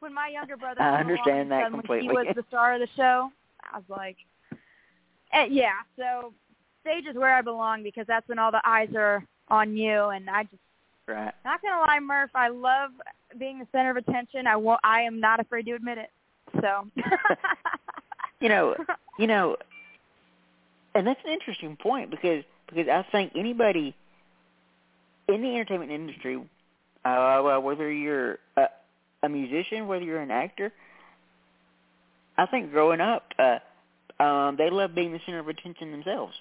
When 0.00 0.12
my 0.12 0.28
younger 0.28 0.56
brother 0.56 0.82
I 0.82 1.00
understand 1.00 1.40
and 1.40 1.50
that 1.52 1.70
said 1.70 1.88
when 1.88 2.00
he 2.00 2.08
was 2.08 2.26
the 2.34 2.44
star 2.48 2.74
of 2.74 2.80
the 2.80 2.88
show, 2.94 3.30
I 3.72 3.78
was 3.78 3.84
like, 3.88 4.16
eh, 5.32 5.46
yeah. 5.50 5.80
So 5.96 6.34
stage 6.82 7.06
is 7.06 7.16
where 7.16 7.34
I 7.34 7.40
belong 7.40 7.82
because 7.82 8.06
that's 8.06 8.28
when 8.28 8.38
all 8.38 8.50
the 8.50 8.60
eyes 8.66 8.90
are 8.94 9.24
on 9.48 9.76
you, 9.76 10.08
and 10.08 10.28
I 10.28 10.42
just 10.44 10.62
Right. 11.06 11.32
not 11.44 11.62
gonna 11.62 11.80
lie, 11.80 12.00
Murph. 12.00 12.30
I 12.34 12.48
love 12.48 12.90
being 13.38 13.58
the 13.58 13.66
center 13.72 13.90
of 13.90 13.96
attention. 13.96 14.46
I 14.46 14.56
won't, 14.56 14.80
I 14.84 15.02
am 15.02 15.20
not 15.20 15.40
afraid 15.40 15.66
to 15.66 15.72
admit 15.72 15.98
it. 15.98 16.10
So. 16.60 16.86
You 18.40 18.48
know, 18.48 18.74
you 19.18 19.26
know, 19.26 19.56
and 20.94 21.06
that's 21.06 21.20
an 21.24 21.32
interesting 21.32 21.76
point 21.76 22.10
because 22.10 22.44
because 22.68 22.88
I 22.88 23.04
think 23.12 23.32
anybody 23.36 23.94
in 25.28 25.42
the 25.42 25.48
entertainment 25.48 25.90
industry, 25.90 26.36
uh, 27.04 27.40
well, 27.44 27.62
whether 27.62 27.90
you're 27.90 28.38
a, 28.56 28.66
a 29.22 29.28
musician, 29.28 29.86
whether 29.86 30.04
you're 30.04 30.20
an 30.20 30.30
actor, 30.30 30.72
I 32.36 32.46
think 32.46 32.70
growing 32.70 33.00
up, 33.00 33.32
uh, 33.38 33.58
um, 34.22 34.56
they 34.56 34.70
love 34.70 34.94
being 34.94 35.12
the 35.12 35.20
center 35.24 35.38
of 35.38 35.48
attention 35.48 35.92
themselves. 35.92 36.34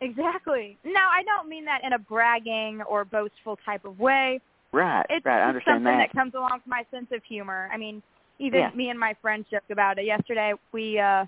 exactly. 0.00 0.76
Now, 0.84 1.08
I 1.10 1.22
don't 1.22 1.48
mean 1.48 1.64
that 1.66 1.84
in 1.84 1.92
a 1.92 1.98
bragging 1.98 2.82
or 2.88 3.04
boastful 3.04 3.58
type 3.64 3.84
of 3.84 3.98
way. 3.98 4.40
Right, 4.72 5.06
It's 5.10 5.24
right. 5.26 5.40
I 5.42 5.48
understand 5.48 5.76
something 5.78 5.98
that. 5.98 6.08
that. 6.08 6.12
comes 6.14 6.34
along 6.34 6.52
with 6.54 6.66
my 6.66 6.84
sense 6.90 7.08
of 7.12 7.22
humor. 7.24 7.68
I 7.72 7.76
mean, 7.76 8.02
even 8.38 8.60
Yeah. 8.60 8.70
me 8.74 8.88
and 8.88 8.98
my 8.98 9.14
friends 9.20 9.46
joked 9.50 9.70
about 9.70 9.98
it 9.98 10.06
yesterday. 10.06 10.54
We 10.72 10.98
uh 10.98 11.26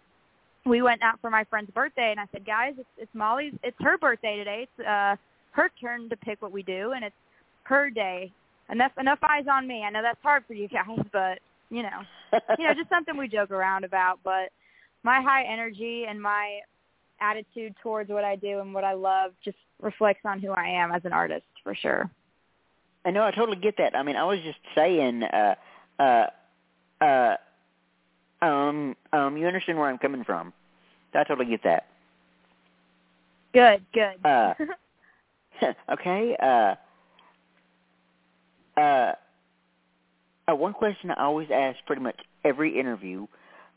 we 0.66 0.82
went 0.82 1.02
out 1.02 1.20
for 1.20 1.30
my 1.30 1.44
friend's 1.44 1.70
birthday, 1.70 2.10
and 2.10 2.20
I 2.20 2.26
said, 2.32 2.46
guys, 2.46 2.74
it's, 2.78 2.88
it's 2.96 3.14
Molly's. 3.14 3.52
It's 3.62 3.76
her 3.80 3.98
birthday 3.98 4.36
today. 4.36 4.66
It's 4.68 4.86
uh 4.86 5.16
her 5.52 5.70
turn 5.80 6.08
to 6.08 6.16
pick 6.16 6.42
what 6.42 6.52
we 6.52 6.62
do, 6.62 6.92
and 6.92 7.04
it's 7.04 7.14
her 7.64 7.90
day. 7.90 8.32
Enough 8.70 8.92
enough 8.98 9.18
eyes 9.22 9.44
on 9.50 9.66
me. 9.68 9.84
I 9.86 9.90
know 9.90 10.02
that's 10.02 10.22
hard 10.22 10.44
for 10.46 10.54
you 10.54 10.68
guys, 10.68 10.98
but 11.12 11.38
you 11.70 11.82
know, 11.82 12.00
you 12.58 12.66
know, 12.66 12.74
just 12.74 12.88
something 12.88 13.16
we 13.16 13.28
joke 13.28 13.50
around 13.50 13.84
about. 13.84 14.20
But 14.24 14.50
my 15.02 15.20
high 15.20 15.44
energy 15.44 16.04
and 16.08 16.20
my 16.20 16.60
attitude 17.20 17.74
towards 17.82 18.10
what 18.10 18.24
I 18.24 18.36
do 18.36 18.60
and 18.60 18.72
what 18.74 18.84
I 18.84 18.94
love 18.94 19.32
just 19.44 19.58
reflects 19.80 20.22
on 20.24 20.40
who 20.40 20.50
I 20.50 20.66
am 20.66 20.92
as 20.92 21.02
an 21.04 21.12
artist, 21.12 21.44
for 21.62 21.74
sure. 21.74 22.10
I 23.04 23.10
know. 23.10 23.22
I 23.22 23.30
totally 23.32 23.58
get 23.58 23.76
that. 23.76 23.94
I 23.94 24.02
mean, 24.02 24.16
I 24.16 24.24
was 24.24 24.40
just 24.40 24.58
saying. 24.74 25.22
uh 25.24 25.54
uh 25.98 26.26
uh 27.04 27.36
um, 28.44 28.96
um, 29.12 29.36
you 29.36 29.46
understand 29.46 29.78
where 29.78 29.88
I'm 29.88 29.98
coming 29.98 30.24
from. 30.24 30.52
I 31.14 31.24
totally 31.24 31.48
get 31.48 31.62
that. 31.64 31.86
Good, 33.52 33.84
good. 33.92 34.24
Uh, 34.24 34.54
okay. 35.92 36.36
Uh, 36.40 36.74
uh, 38.80 39.12
uh, 40.48 40.54
one 40.54 40.72
question 40.72 41.10
I 41.10 41.22
always 41.22 41.48
ask 41.52 41.78
pretty 41.86 42.02
much 42.02 42.16
every 42.44 42.78
interview: 42.78 43.26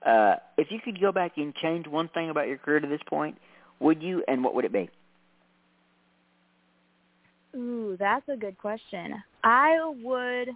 uh, 0.06 0.36
if 0.58 0.72
you 0.72 0.80
could 0.84 1.00
go 1.00 1.12
back 1.12 1.34
and 1.38 1.54
change 1.56 1.88
one 1.88 2.10
thing 2.10 2.30
about 2.30 2.48
your 2.48 2.58
career 2.58 2.80
to 2.80 2.88
this 2.88 3.02
point, 3.08 3.38
would 3.80 4.02
you, 4.02 4.24
and 4.28 4.44
what 4.44 4.56
would 4.56 4.66
it 4.66 4.74
be? 4.74 4.90
Ooh, 7.56 7.96
that's 7.98 8.28
a 8.30 8.36
good 8.36 8.58
question. 8.58 9.16
I 9.44 9.94
would 10.04 10.50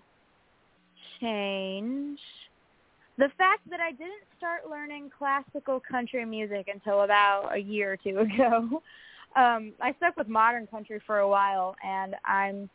change 1.19 2.19
the 3.21 3.29
fact 3.37 3.61
that 3.69 3.79
I 3.79 3.91
didn't 3.91 4.25
start 4.35 4.67
learning 4.67 5.11
classical 5.15 5.79
country 5.79 6.25
music 6.25 6.67
until 6.73 7.01
about 7.01 7.51
a 7.53 7.59
year 7.59 7.93
or 7.93 7.97
two 7.97 8.19
ago. 8.27 8.81
Um, 9.35 9.73
I 9.79 9.93
stuck 9.97 10.17
with 10.17 10.27
modern 10.27 10.65
country 10.65 10.99
for 11.05 11.19
a 11.19 11.29
while, 11.29 11.75
and 11.83 12.15
I'm 12.25 12.67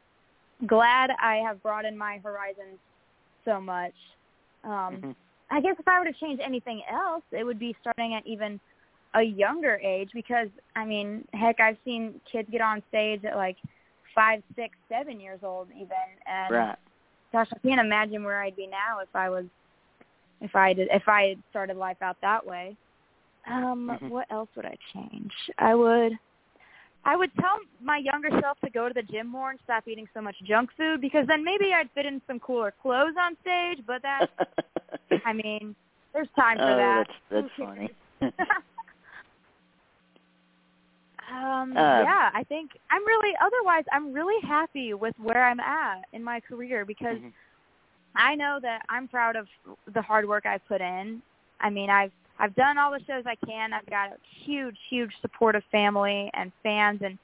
glad 0.67 1.11
I 1.21 1.37
have 1.45 1.61
broadened 1.62 1.99
my 1.99 2.19
horizons 2.23 2.79
so 3.45 3.61
much. 3.61 3.93
Um, 4.62 5.03
Mhm. 5.03 5.15
I 5.50 5.61
guess 5.61 5.76
if 5.79 5.87
I 5.88 5.99
were 5.99 6.07
to 6.07 6.12
change 6.12 6.41
anything 6.43 6.83
else, 6.91 7.25
it 7.33 7.45
would 7.45 7.59
be 7.59 7.76
starting 7.81 8.15
at 8.15 8.25
even 8.26 8.61
a 9.15 9.23
younger 9.23 9.81
age 9.83 10.11
because 10.15 10.49
I 10.76 10.85
mean, 10.85 11.25
heck, 11.33 11.59
I've 11.59 11.79
seen 11.85 12.21
kids 12.31 12.49
get 12.50 12.61
on 12.61 12.83
stage 12.88 13.25
at 13.25 13.37
like 13.37 13.57
five, 14.15 14.43
six, 14.55 14.76
seven 14.88 15.21
years 15.21 15.41
old 15.43 15.69
even, 15.73 16.07
and 16.26 16.55
Right. 16.55 16.76
gosh, 17.33 17.49
I 17.53 17.59
can't 17.67 17.81
imagine 17.81 18.23
where 18.23 18.41
I'd 18.43 18.57
be 18.57 18.69
now 18.69 19.00
if 19.00 19.15
I 19.15 19.29
was 19.29 19.45
if 20.40 20.55
I 20.55 20.73
did 20.73 20.88
if 20.93 21.09
I 21.09 21.28
had 21.28 21.43
started 21.50 21.76
life 21.76 22.00
out 22.02 22.16
that 22.23 22.45
way. 22.45 22.76
Um, 23.47 23.88
Mhm. 23.88 24.11
what 24.11 24.26
else 24.31 24.49
would 24.57 24.66
I 24.66 24.76
change? 24.93 25.33
I 25.59 25.75
would 25.75 26.12
I 27.05 27.16
would 27.16 27.33
tell 27.37 27.59
my 27.81 27.99
younger 27.99 28.31
self 28.40 28.59
to 28.64 28.71
go 28.71 28.88
to 28.88 28.95
the 28.95 29.02
gym 29.02 29.28
more 29.28 29.50
and 29.50 29.61
stop 29.62 29.87
eating 29.87 30.09
so 30.12 30.21
much 30.21 30.37
junk 30.45 30.71
food 30.76 31.00
because 31.00 31.26
then 31.26 31.45
maybe 31.45 31.73
I'd 31.73 31.90
fit 31.95 32.07
in 32.07 32.21
some 32.26 32.40
cooler 32.40 32.73
clothes 32.83 33.14
on 33.21 33.37
stage, 33.40 33.78
but 33.87 34.02
that 34.02 34.26
I 35.25 35.33
mean, 35.45 35.76
there's 36.12 36.28
time 36.37 36.59
for 36.59 36.64
oh, 36.64 36.76
that. 36.76 37.07
that's 37.31 37.31
that's 37.31 37.49
funny. 37.59 37.90
um, 41.33 41.76
Uh, 41.76 42.02
yeah, 42.02 42.31
I 42.35 42.43
think 42.49 42.73
I'm 42.90 43.05
really 43.07 43.35
otherwise 43.40 43.85
I'm 43.93 44.12
really 44.12 44.40
happy 44.47 44.95
with 44.95 45.14
where 45.19 45.45
I'm 45.45 45.61
at 45.61 46.05
in 46.12 46.25
my 46.25 46.40
career 46.40 46.85
because 46.85 47.19
Mhm. 47.19 47.33
I 48.17 48.35
know 48.35 48.59
that 48.63 48.83
I'm 48.89 49.09
proud 49.09 49.37
of 49.37 49.47
the 49.93 50.03
hard 50.03 50.29
work 50.29 50.47
I've 50.47 50.67
put 50.67 50.81
in. 50.81 51.23
I 51.61 51.71
mean, 51.71 51.91
I've 51.91 52.13
I've 52.39 52.55
done 52.55 52.77
all 52.77 52.91
the 52.91 53.01
shows 53.07 53.25
I 53.25 53.35
can. 53.47 53.73
I've 53.73 53.89
got 53.89 54.11
a 54.11 54.17
huge, 54.45 54.77
huge 54.91 55.13
supportive 55.23 55.63
family 55.73 56.31
and 56.35 56.53
fans 56.63 57.01
and 57.03 57.19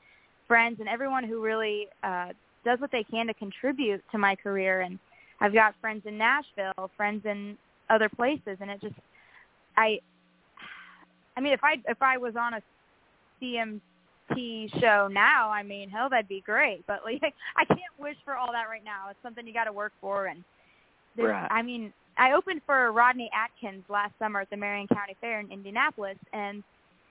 friends 0.48 0.78
and 0.80 0.88
everyone 0.88 1.24
who 1.24 1.42
really 1.42 1.88
uh, 2.02 2.28
does 2.64 2.80
what 2.80 2.90
they 2.92 3.04
can 3.04 3.26
to 3.26 3.34
contribute 3.34 4.02
to 4.10 4.18
my 4.18 4.34
career. 4.36 4.80
And 4.80 4.98
I've 5.40 5.52
got 5.52 5.74
friends 5.80 6.02
in 6.06 6.16
Nashville, 6.16 6.90
friends 6.96 7.26
in 7.26 7.58
other 7.90 8.08
places, 8.08 8.56
and 8.60 8.70
it 8.70 8.80
just 8.80 8.94
I 9.76 10.00
I 11.36 11.40
mean, 11.40 11.52
if 11.52 11.64
I 11.64 11.74
if 11.88 12.00
I 12.00 12.18
was 12.18 12.34
on 12.36 12.54
a 12.54 12.62
CMT 13.40 14.80
show 14.80 15.08
now, 15.10 15.50
I 15.50 15.62
mean, 15.62 15.90
hell, 15.90 16.08
that'd 16.08 16.28
be 16.28 16.42
great. 16.44 16.86
But 16.86 17.00
like, 17.04 17.22
I 17.56 17.64
can't 17.64 17.80
wish 17.98 18.16
for 18.24 18.36
all 18.36 18.52
that 18.52 18.68
right 18.68 18.84
now. 18.84 19.08
It's 19.10 19.18
something 19.22 19.46
you 19.46 19.52
got 19.52 19.64
to 19.64 19.72
work 19.72 19.92
for, 20.00 20.26
and 20.26 20.44
there's, 21.16 21.30
Right. 21.30 21.48
I 21.50 21.62
mean, 21.62 21.92
I 22.16 22.32
opened 22.32 22.62
for 22.66 22.92
Rodney 22.92 23.30
Atkins 23.34 23.84
last 23.88 24.12
summer 24.18 24.40
at 24.40 24.50
the 24.50 24.56
Marion 24.56 24.86
County 24.88 25.16
Fair 25.20 25.40
in 25.40 25.50
Indianapolis, 25.50 26.18
and 26.32 26.62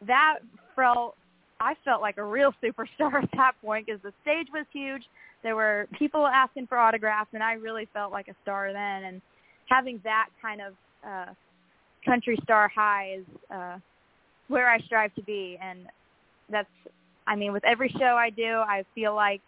that 0.07 0.39
felt 0.75 1.15
I 1.59 1.75
felt 1.85 2.01
like 2.01 2.17
a 2.17 2.23
real 2.23 2.53
superstar 2.63 3.21
at 3.21 3.29
that 3.33 3.53
point 3.63 3.85
because 3.85 4.01
the 4.01 4.13
stage 4.21 4.47
was 4.53 4.65
huge. 4.71 5.03
There 5.43 5.55
were 5.55 5.87
people 5.97 6.25
asking 6.25 6.67
for 6.67 6.77
autographs, 6.77 7.29
and 7.33 7.43
I 7.43 7.53
really 7.53 7.87
felt 7.93 8.11
like 8.11 8.27
a 8.27 8.35
star 8.43 8.73
then. 8.73 9.03
And 9.05 9.21
having 9.67 9.99
that 10.03 10.29
kind 10.41 10.61
of 10.61 10.73
uh, 11.07 11.33
country 12.05 12.37
star 12.43 12.67
high 12.67 13.15
is 13.19 13.25
uh, 13.49 13.77
where 14.47 14.69
I 14.69 14.79
strive 14.81 15.13
to 15.15 15.23
be, 15.23 15.57
and 15.61 15.87
that's 16.49 16.69
I 17.27 17.35
mean, 17.35 17.53
with 17.53 17.63
every 17.63 17.89
show 17.89 18.15
I 18.17 18.29
do, 18.29 18.57
I 18.57 18.83
feel 18.93 19.15
like 19.15 19.41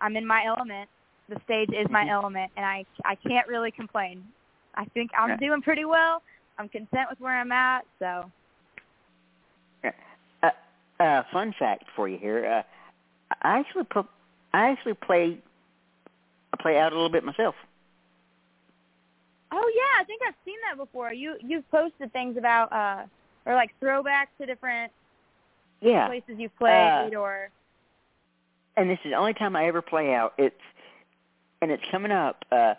I'm 0.00 0.16
in 0.16 0.26
my 0.26 0.44
element. 0.46 0.88
The 1.28 1.38
stage 1.44 1.70
is 1.72 1.88
my 1.90 2.04
Mhm. 2.04 2.10
element, 2.10 2.52
and 2.56 2.64
I 2.64 2.84
I 3.04 3.14
can't 3.16 3.46
really 3.48 3.70
complain. 3.70 4.26
I 4.74 4.84
think 4.86 5.10
I'm 5.16 5.36
doing 5.36 5.60
pretty 5.62 5.84
well. 5.84 6.22
I'm 6.58 6.68
content 6.68 7.10
with 7.10 7.20
where 7.20 7.38
I'm 7.38 7.52
at. 7.52 7.84
So 7.98 8.30
Uh, 10.42 10.50
uh, 11.00 11.22
fun 11.32 11.52
fact 11.52 11.84
for 11.94 12.08
you 12.08 12.18
here. 12.18 12.44
Uh, 12.46 12.62
I 13.42 13.58
actually 13.58 13.84
pu- 13.84 14.08
I 14.54 14.70
actually 14.70 14.94
play 14.94 15.38
I 16.52 16.56
play 16.62 16.78
out 16.78 16.92
a 16.92 16.94
little 16.94 17.10
bit 17.10 17.24
myself. 17.24 17.54
Oh 19.52 19.72
yeah, 19.74 20.00
I 20.00 20.04
think 20.04 20.22
I've 20.26 20.34
seen 20.44 20.58
that 20.68 20.76
before. 20.76 21.12
You 21.12 21.36
you've 21.40 21.68
posted 21.70 22.12
things 22.12 22.36
about 22.36 22.72
uh 22.72 23.04
or 23.46 23.54
like 23.54 23.78
throwbacks 23.80 24.28
to 24.38 24.46
different 24.46 24.92
Yeah. 25.80 26.06
places 26.06 26.38
you've 26.38 26.56
played 26.56 27.14
or 27.14 27.50
and 28.76 28.88
this 28.88 28.98
is 29.04 29.10
the 29.10 29.16
only 29.16 29.34
time 29.34 29.56
I 29.56 29.66
ever 29.66 29.82
play 29.82 30.14
out. 30.14 30.34
It's 30.38 30.60
and 31.62 31.70
it's 31.70 31.82
coming 31.90 32.12
up. 32.12 32.44
Uh, 32.50 32.74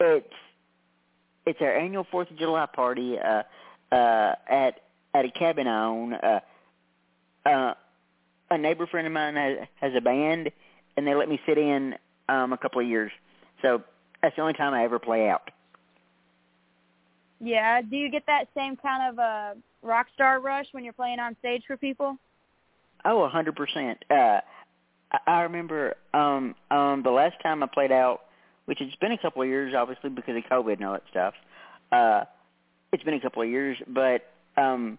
it's 0.00 0.26
it's 1.46 1.60
our 1.60 1.76
annual 1.76 2.06
Fourth 2.10 2.30
of 2.30 2.38
July 2.38 2.66
party 2.66 3.18
uh, 3.18 3.42
uh, 3.92 4.34
at 4.48 4.80
at 5.14 5.24
a 5.24 5.30
cabin 5.30 5.66
I 5.66 5.84
own. 5.84 6.14
Uh, 6.14 6.40
uh, 7.46 7.74
a 8.50 8.58
neighbor 8.58 8.86
friend 8.86 9.06
of 9.06 9.12
mine 9.12 9.36
has, 9.36 9.58
has 9.80 9.92
a 9.96 10.00
band, 10.00 10.50
and 10.96 11.06
they 11.06 11.14
let 11.14 11.28
me 11.28 11.40
sit 11.46 11.58
in 11.58 11.94
um, 12.28 12.52
a 12.52 12.58
couple 12.58 12.80
of 12.80 12.86
years. 12.86 13.10
So 13.62 13.82
that's 14.22 14.36
the 14.36 14.42
only 14.42 14.54
time 14.54 14.74
I 14.74 14.84
ever 14.84 14.98
play 14.98 15.28
out. 15.28 15.50
yeah, 17.40 17.80
do 17.82 17.96
you 17.96 18.10
get 18.10 18.24
that 18.26 18.46
same 18.56 18.76
kind 18.76 19.10
of 19.10 19.18
uh 19.18 19.54
rock 19.82 20.06
star 20.14 20.40
rush 20.40 20.66
when 20.72 20.84
you're 20.84 20.92
playing 20.92 21.18
on 21.18 21.36
stage 21.40 21.62
for 21.66 21.76
people? 21.76 22.16
Oh, 23.04 23.22
a 23.22 23.28
hundred 23.28 23.56
percent. 23.56 24.04
Uh, 24.10 24.40
I, 25.26 25.42
remember 25.42 25.94
um, 26.14 26.54
um, 26.70 27.02
the 27.02 27.10
last 27.10 27.36
time 27.42 27.62
I 27.62 27.66
played 27.66 27.92
out, 27.92 28.22
which 28.64 28.80
it's 28.80 28.96
been 28.96 29.12
a 29.12 29.18
couple 29.18 29.42
of 29.42 29.48
years, 29.48 29.74
obviously 29.76 30.10
because 30.10 30.36
of 30.36 30.44
COVID 30.44 30.74
and 30.74 30.84
all 30.84 30.92
that 30.92 31.02
stuff. 31.10 31.34
Uh, 31.90 32.24
it's 32.92 33.02
been 33.02 33.14
a 33.14 33.20
couple 33.20 33.42
of 33.42 33.48
years, 33.48 33.76
but 33.86 34.30
um, 34.56 34.98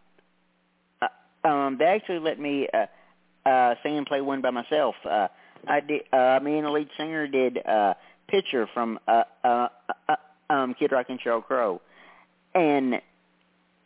uh, 1.01 1.47
um, 1.47 1.77
they 1.77 1.85
actually 1.85 2.19
let 2.19 2.39
me 2.39 2.67
uh, 2.73 3.49
uh, 3.49 3.75
sing 3.83 3.97
and 3.97 4.05
play 4.05 4.21
one 4.21 4.41
by 4.41 4.51
myself. 4.51 4.95
Uh, 5.03 5.27
I 5.67 5.79
did. 5.79 6.01
Uh, 6.11 6.39
me 6.41 6.57
and 6.57 6.65
the 6.65 6.71
lead 6.71 6.89
singer 6.97 7.27
did 7.27 7.65
uh, 7.65 7.93
"Picture" 8.27 8.67
from 8.73 8.99
uh, 9.07 9.23
uh, 9.43 9.67
uh, 10.09 10.15
um, 10.49 10.75
Kid 10.77 10.91
Rock 10.91 11.07
and 11.09 11.19
Sheryl 11.21 11.43
Crow, 11.43 11.81
and 12.53 13.01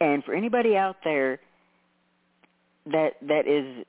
and 0.02 0.24
for 0.24 0.34
anybody 0.34 0.76
out 0.76 0.98
there 1.04 1.40
that 2.88 3.14
that 3.22 3.48
is 3.48 3.86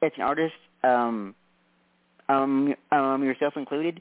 that's 0.00 0.16
an 0.16 0.22
artist, 0.22 0.54
um, 0.84 1.34
um, 2.28 2.74
um, 2.92 3.24
yourself 3.24 3.56
included, 3.56 4.00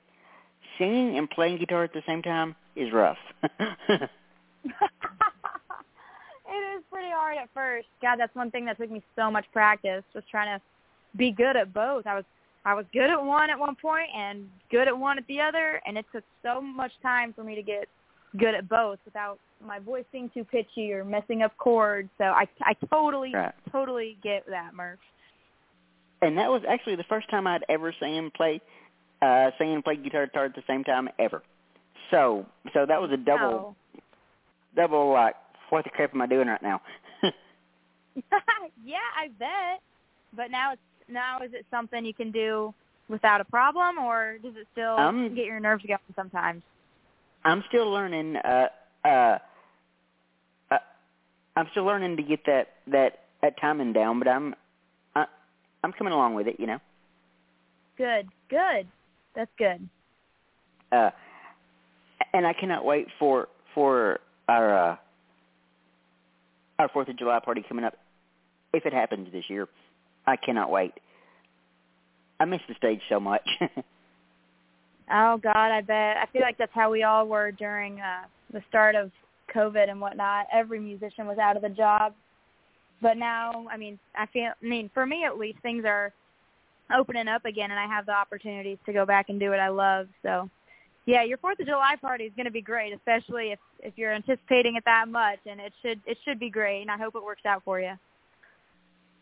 singing 0.78 1.18
and 1.18 1.30
playing 1.30 1.58
guitar 1.58 1.84
at 1.84 1.94
the 1.94 2.04
same 2.08 2.22
time 2.22 2.56
is 2.76 2.92
rough. 2.92 3.18
it 3.44 4.10
is 6.50 6.84
pretty 6.92 7.10
hard 7.12 7.38
at 7.38 7.50
first. 7.54 7.88
God, 8.02 8.18
that's 8.18 8.36
one 8.36 8.52
thing 8.52 8.66
that 8.66 8.78
took 8.78 8.92
me 8.92 9.04
so 9.16 9.32
much 9.32 9.46
practice 9.54 10.04
just 10.14 10.30
trying 10.30 10.58
to 10.58 10.64
be 11.18 11.32
good 11.32 11.56
at 11.56 11.74
both. 11.74 12.06
I 12.08 12.16
was 12.16 12.26
I 12.66 12.74
was 12.74 12.86
good 12.92 13.12
at 13.12 13.24
one 13.24 13.50
at 13.52 13.60
one 13.60 13.76
point 13.76 14.10
and 14.16 14.50
good 14.72 14.88
at 14.88 14.98
one 14.98 15.18
at 15.20 15.28
the 15.28 15.40
other, 15.40 15.82
and 15.86 15.98
it 15.98 16.06
took 16.12 16.24
so 16.44 16.60
much 16.60 16.92
time 17.02 17.32
for 17.34 17.44
me 17.44 17.54
to 17.56 17.62
get 17.62 17.88
good 18.38 18.56
at 18.56 18.68
both 18.68 19.00
without 19.06 19.40
my 19.66 19.80
voice 19.80 20.04
being 20.12 20.30
too 20.34 20.44
pitchy 20.44 20.92
or 20.92 21.06
messing 21.06 21.44
up 21.44 21.56
chords. 21.58 22.10
So 22.18 22.26
I 22.26 22.48
I 22.62 22.74
totally 22.92 23.34
Right. 23.34 23.54
totally 23.72 24.18
get 24.24 24.46
that, 24.48 24.74
Murph. 24.74 25.00
And 26.26 26.38
that 26.38 26.50
was 26.50 26.64
actually 26.68 26.96
the 26.96 27.04
first 27.04 27.30
time 27.30 27.46
I'd 27.48 27.64
ever 27.70 27.94
seen 28.00 28.16
him 28.16 28.32
play, 28.36 28.62
uh, 29.22 29.52
sing 29.58 29.74
and 29.74 29.84
play 29.84 29.96
guitar, 29.96 30.26
guitar 30.26 30.46
at 30.46 30.56
the 30.56 30.64
same 30.68 30.84
time 30.84 31.08
ever. 31.20 31.44
So, 32.12 32.46
so 32.74 32.86
that 32.86 33.02
was 33.02 33.12
a 33.12 33.18
double, 33.18 33.76
So, 33.94 34.02
double 34.76 35.12
like, 35.14 35.36
what 35.70 35.84
the 35.84 35.90
crap 35.92 36.14
am 36.14 36.22
I 36.22 36.28
doing 36.28 36.48
right 36.48 36.62
now? 36.62 36.82
yeah, 38.84 38.98
I 39.18 39.28
bet. 39.40 39.82
But 40.36 40.52
now 40.52 40.74
it's 40.74 40.82
now 41.08 41.42
is 41.42 41.52
it 41.54 41.66
something 41.70 42.04
you 42.04 42.14
can 42.14 42.32
do 42.32 42.74
without 43.08 43.42
a 43.42 43.46
problem, 43.46 44.00
or 44.00 44.38
does 44.42 44.56
it 44.56 44.68
still 44.72 44.98
Um, 44.98 45.36
get 45.36 45.46
your 45.46 45.60
nerves 45.60 45.84
going 45.86 46.00
sometimes? 46.16 46.64
I'm 47.44 47.64
still 47.68 47.90
learning. 47.92 48.38
Uh, 48.38 48.68
uh, 49.04 49.38
uh, 50.72 50.78
I'm 51.56 51.68
still 51.72 51.86
learning 51.86 52.18
to 52.18 52.24
get 52.24 52.46
that 52.46 52.74
that 52.88 53.26
that 53.42 53.58
timing 53.62 53.94
down, 53.94 54.20
but 54.20 54.28
I'm 54.28 54.56
I'm 55.86 55.94
coming 55.94 56.14
along 56.14 56.34
with 56.34 56.48
it. 56.48 56.60
You 56.60 56.66
know. 56.68 56.80
Good, 57.98 58.28
good. 58.50 58.88
That's 59.36 59.52
good. 59.58 59.88
Uh, 60.92 61.12
and 62.34 62.46
I 62.46 62.54
cannot 62.54 62.84
wait 62.84 63.08
for 63.20 63.48
for 63.74 64.20
our 64.48 64.92
uh, 64.92 64.96
our 66.80 66.90
Fourth 66.90 67.08
of 67.08 67.18
July 67.18 67.40
party 67.40 67.64
coming 67.68 67.86
up. 67.86 67.94
If 68.74 68.86
it 68.86 68.94
happens 68.94 69.32
this 69.32 69.46
year, 69.48 69.68
I 70.26 70.36
cannot 70.36 70.72
wait. 70.72 70.94
I 72.40 72.46
miss 72.46 72.62
the 72.68 72.74
stage 72.76 73.02
so 73.08 73.20
much. 73.20 73.48
oh 73.62 75.38
God, 75.38 75.56
I 75.56 75.82
bet. 75.82 76.18
I 76.18 76.26
feel 76.34 76.42
like 76.42 76.58
that's 76.58 76.74
how 76.74 76.92
we 76.92 77.04
all 77.04 77.28
were 77.28 77.52
during 77.52 78.00
uh, 78.00 78.24
the 78.52 78.62
start 78.68 78.96
of 78.96 79.12
COVID 79.54 79.90
and 79.90 80.02
whatnot. 80.02 80.48
Every 80.52 80.80
musician 80.80 81.28
was 81.28 81.38
out 81.38 81.56
of 81.56 81.62
the 81.62 81.70
job, 81.70 82.14
but 83.06 83.18
now, 83.18 83.68
I 83.72 83.78
mean, 83.78 84.00
I 84.16 84.26
feel. 84.26 84.50
I 84.60 84.66
mean, 84.66 84.90
for 84.92 85.06
me 85.06 85.26
at 85.26 85.38
least, 85.38 85.60
things 85.62 85.86
are 85.86 86.12
opening 86.92 87.28
up 87.28 87.46
again, 87.46 87.70
and 87.70 87.80
I 87.80 87.86
have 87.86 88.08
the 88.08 88.14
opportunities 88.14 88.80
to 88.88 88.94
go 88.94 89.06
back 89.06 89.30
and 89.30 89.40
do 89.40 89.52
what 89.52 89.60
I 89.60 89.68
love. 89.68 90.08
So, 90.24 90.50
yeah, 91.06 91.22
your 91.22 91.38
Fourth 91.38 91.60
of 91.60 91.68
July 91.68 91.98
party 92.02 92.24
is 92.24 92.32
going 92.36 92.48
to 92.48 92.52
be 92.52 92.64
great, 92.64 92.94
especially 92.94 93.52
if 93.52 93.60
if 93.84 93.94
you're 93.96 94.12
anticipating 94.12 94.76
it 94.76 94.84
that 94.86 95.08
much, 95.08 95.38
and 95.46 95.60
it 95.60 95.72
should 95.84 96.02
it 96.08 96.18
should 96.26 96.40
be 96.40 96.50
great, 96.50 96.82
and 96.82 96.90
I 96.90 96.98
hope 96.98 97.14
it 97.14 97.24
works 97.24 97.46
out 97.46 97.62
for 97.64 97.80
you. 97.80 97.94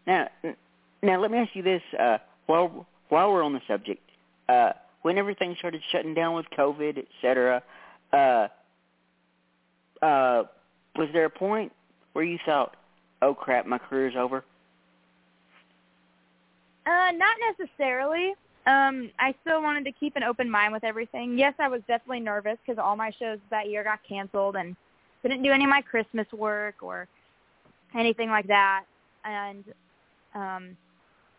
Now, 0.07 0.29
now 1.01 1.19
let 1.19 1.29
me 1.29 1.39
ask 1.39 1.53
you 1.53 1.63
this: 1.63 1.81
uh, 1.99 2.19
while 2.45 2.87
while 3.09 3.33
we're 3.33 3.43
on 3.43 3.51
the 3.51 3.61
subject, 3.67 4.09
uh, 4.47 4.71
when 5.01 5.17
everything 5.17 5.57
started 5.59 5.81
shutting 5.91 6.13
down 6.13 6.35
with 6.35 6.45
COVID, 6.57 6.99
et 6.99 7.07
cetera, 7.21 7.61
uh, 8.13 8.47
uh, 10.01 10.43
was 10.95 11.09
there 11.11 11.25
a 11.25 11.29
point 11.29 11.73
where 12.13 12.23
you 12.23 12.39
thought, 12.45 12.77
"Oh 13.23 13.33
crap, 13.33 13.65
my 13.65 13.77
career's 13.77 14.15
over"? 14.15 14.43
Uh, 16.85 17.11
not 17.11 17.35
necessarily. 17.57 18.33
Um, 18.65 19.09
I 19.19 19.33
still 19.41 19.61
wanted 19.61 19.85
to 19.85 19.91
keep 19.91 20.15
an 20.15 20.23
open 20.23 20.49
mind 20.49 20.73
with 20.73 20.83
everything. 20.83 21.37
Yes, 21.37 21.53
I 21.59 21.67
was 21.67 21.81
definitely 21.87 22.21
nervous 22.21 22.57
because 22.65 22.77
all 22.77 22.95
my 22.95 23.11
shows 23.19 23.39
that 23.49 23.69
year 23.69 23.83
got 23.83 23.99
canceled 24.07 24.55
and 24.55 24.75
couldn't 25.21 25.43
do 25.43 25.51
any 25.51 25.63
of 25.63 25.69
my 25.69 25.81
Christmas 25.81 26.27
work 26.31 26.75
or 26.81 27.07
anything 27.95 28.29
like 28.29 28.47
that. 28.47 28.83
And 29.25 29.63
um, 30.35 30.77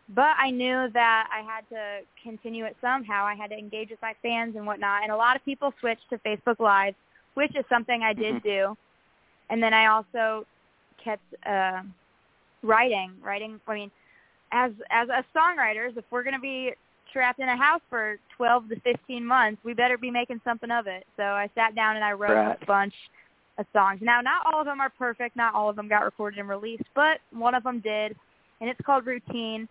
but 0.09 0.35
I 0.37 0.51
knew 0.51 0.87
that 0.93 1.27
I 1.31 1.41
had 1.41 1.67
to 1.69 1.99
continue 2.23 2.65
it 2.65 2.75
somehow. 2.81 3.25
I 3.25 3.35
had 3.35 3.49
to 3.49 3.57
engage 3.57 3.89
with 3.89 4.01
my 4.01 4.13
fans 4.21 4.55
and 4.55 4.65
whatnot. 4.65 5.03
And 5.03 5.11
a 5.11 5.15
lot 5.15 5.35
of 5.35 5.43
people 5.45 5.73
switched 5.79 6.09
to 6.11 6.17
Facebook 6.19 6.59
Live, 6.59 6.95
which 7.33 7.55
is 7.55 7.65
something 7.69 8.03
I 8.03 8.13
did 8.13 8.35
Mm-hmm. 8.35 8.47
do. 8.47 8.77
And 9.49 9.61
then 9.61 9.73
I 9.73 9.87
also 9.87 10.45
kept 11.05 11.23
uh, 11.45 11.81
writing. 12.63 13.13
Writing. 13.23 13.59
I 13.67 13.73
mean, 13.75 13.91
as 14.51 14.71
as 14.89 15.07
a 15.09 15.23
songwriters, 15.37 15.95
if 15.97 16.05
we're 16.11 16.23
going 16.23 16.33
to 16.35 16.39
be 16.41 16.71
trapped 17.13 17.39
in 17.39 17.47
a 17.47 17.55
house 17.55 17.81
for 17.89 18.17
12 18.35 18.69
to 18.69 18.79
15 18.81 19.25
months, 19.25 19.61
we 19.63 19.73
better 19.73 19.97
be 19.97 20.11
making 20.11 20.41
something 20.43 20.71
of 20.71 20.87
it. 20.87 21.05
So 21.15 21.23
I 21.23 21.49
sat 21.55 21.75
down 21.75 21.95
and 21.95 22.03
I 22.03 22.11
wrote 22.11 22.35
Right. 22.35 22.57
a 22.61 22.65
bunch 22.65 22.93
of 23.57 23.65
songs. 23.71 23.99
Now, 24.01 24.19
not 24.19 24.45
all 24.45 24.59
of 24.59 24.65
them 24.65 24.81
are 24.81 24.89
perfect. 24.89 25.35
Not 25.37 25.53
all 25.53 25.69
of 25.69 25.77
them 25.77 25.87
got 25.87 26.03
recorded 26.03 26.39
and 26.39 26.49
released, 26.49 26.83
but 26.93 27.19
one 27.31 27.55
of 27.55 27.63
them 27.63 27.79
did, 27.79 28.15
and 28.59 28.69
it's 28.69 28.79
called 28.85 29.05
Routine. 29.05 29.69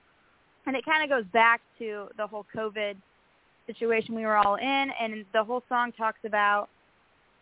And 0.67 0.75
it 0.75 0.85
kind 0.87 1.05
of 1.05 1.11
goes 1.11 1.31
back 1.33 1.61
to 1.79 2.09
the 2.17 2.27
whole 2.27 2.47
COVID 2.57 2.97
situation 3.67 4.15
we 4.15 4.25
were 4.25 4.37
all 4.37 4.55
in, 4.55 4.87
and 4.99 5.27
the 5.35 5.45
whole 5.45 5.63
song 5.69 5.93
talks 5.93 6.21
about 6.25 6.69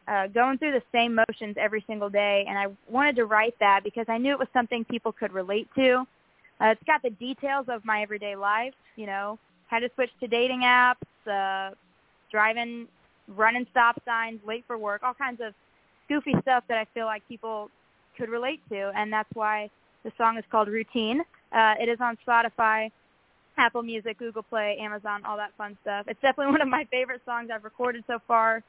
uh, 0.09 0.27
going 0.29 0.59
through 0.59 0.73
the 0.73 0.83
same 0.93 1.15
motions 1.15 1.57
every 1.59 1.85
single 1.87 2.11
day. 2.11 2.45
And 2.49 2.59
I 2.59 2.67
wanted 2.89 3.17
to 3.17 3.27
write 3.27 3.55
that 3.61 3.83
because 3.85 4.07
I 4.09 4.19
knew 4.19 4.33
it 4.33 4.39
was 4.39 4.49
something 4.53 4.85
people 4.85 5.13
could 5.13 5.33
relate 5.33 5.69
to. 5.77 6.07
Uh, 6.61 6.67
it's 6.67 6.83
got 6.85 7.03
the 7.03 7.11
details 7.11 7.67
of 7.69 7.85
my 7.85 8.03
everyday 8.03 8.37
life, 8.37 8.75
you 8.97 9.07
know, 9.07 9.39
had 9.69 9.81
to 9.81 9.91
switch 9.95 10.11
to 10.21 10.29
dating 10.29 10.61
apps, 10.61 10.97
uh, 11.27 11.75
driving, 12.31 12.87
running 13.29 13.67
stop 13.71 14.01
signs, 14.05 14.41
late 14.47 14.65
for 14.67 14.79
work, 14.79 15.03
all 15.03 15.15
kinds 15.15 15.41
of 15.41 15.55
goofy 16.09 16.35
stuff 16.43 16.65
that 16.69 16.79
I 16.79 16.87
feel 16.95 17.07
like 17.07 17.27
people 17.29 17.71
could 18.17 18.29
relate 18.29 18.61
to, 18.71 18.93
and 18.95 19.13
that's 19.13 19.29
why 19.35 19.71
the 20.05 20.13
song 20.19 20.37
is 20.37 20.45
called 20.51 20.69
Routine. 20.69 21.23
Uh, 21.53 21.75
it 21.81 21.89
is 21.89 21.99
on 22.01 22.19
Spotify, 22.27 22.91
Apple 23.57 23.83
Music, 23.83 24.19
Google 24.19 24.43
Play, 24.43 24.77
Amazon, 24.81 25.25
all 25.25 25.37
that 25.37 25.53
fun 25.57 25.77
stuff. 25.83 26.07
It's 26.09 26.21
definitely 26.21 26.53
one 26.53 26.61
of 26.61 26.69
my 26.69 26.87
favorite 26.91 27.23
songs 27.25 27.51
I've 27.53 27.65
recorded 27.65 28.05
so 28.07 28.19
far, 28.27 28.63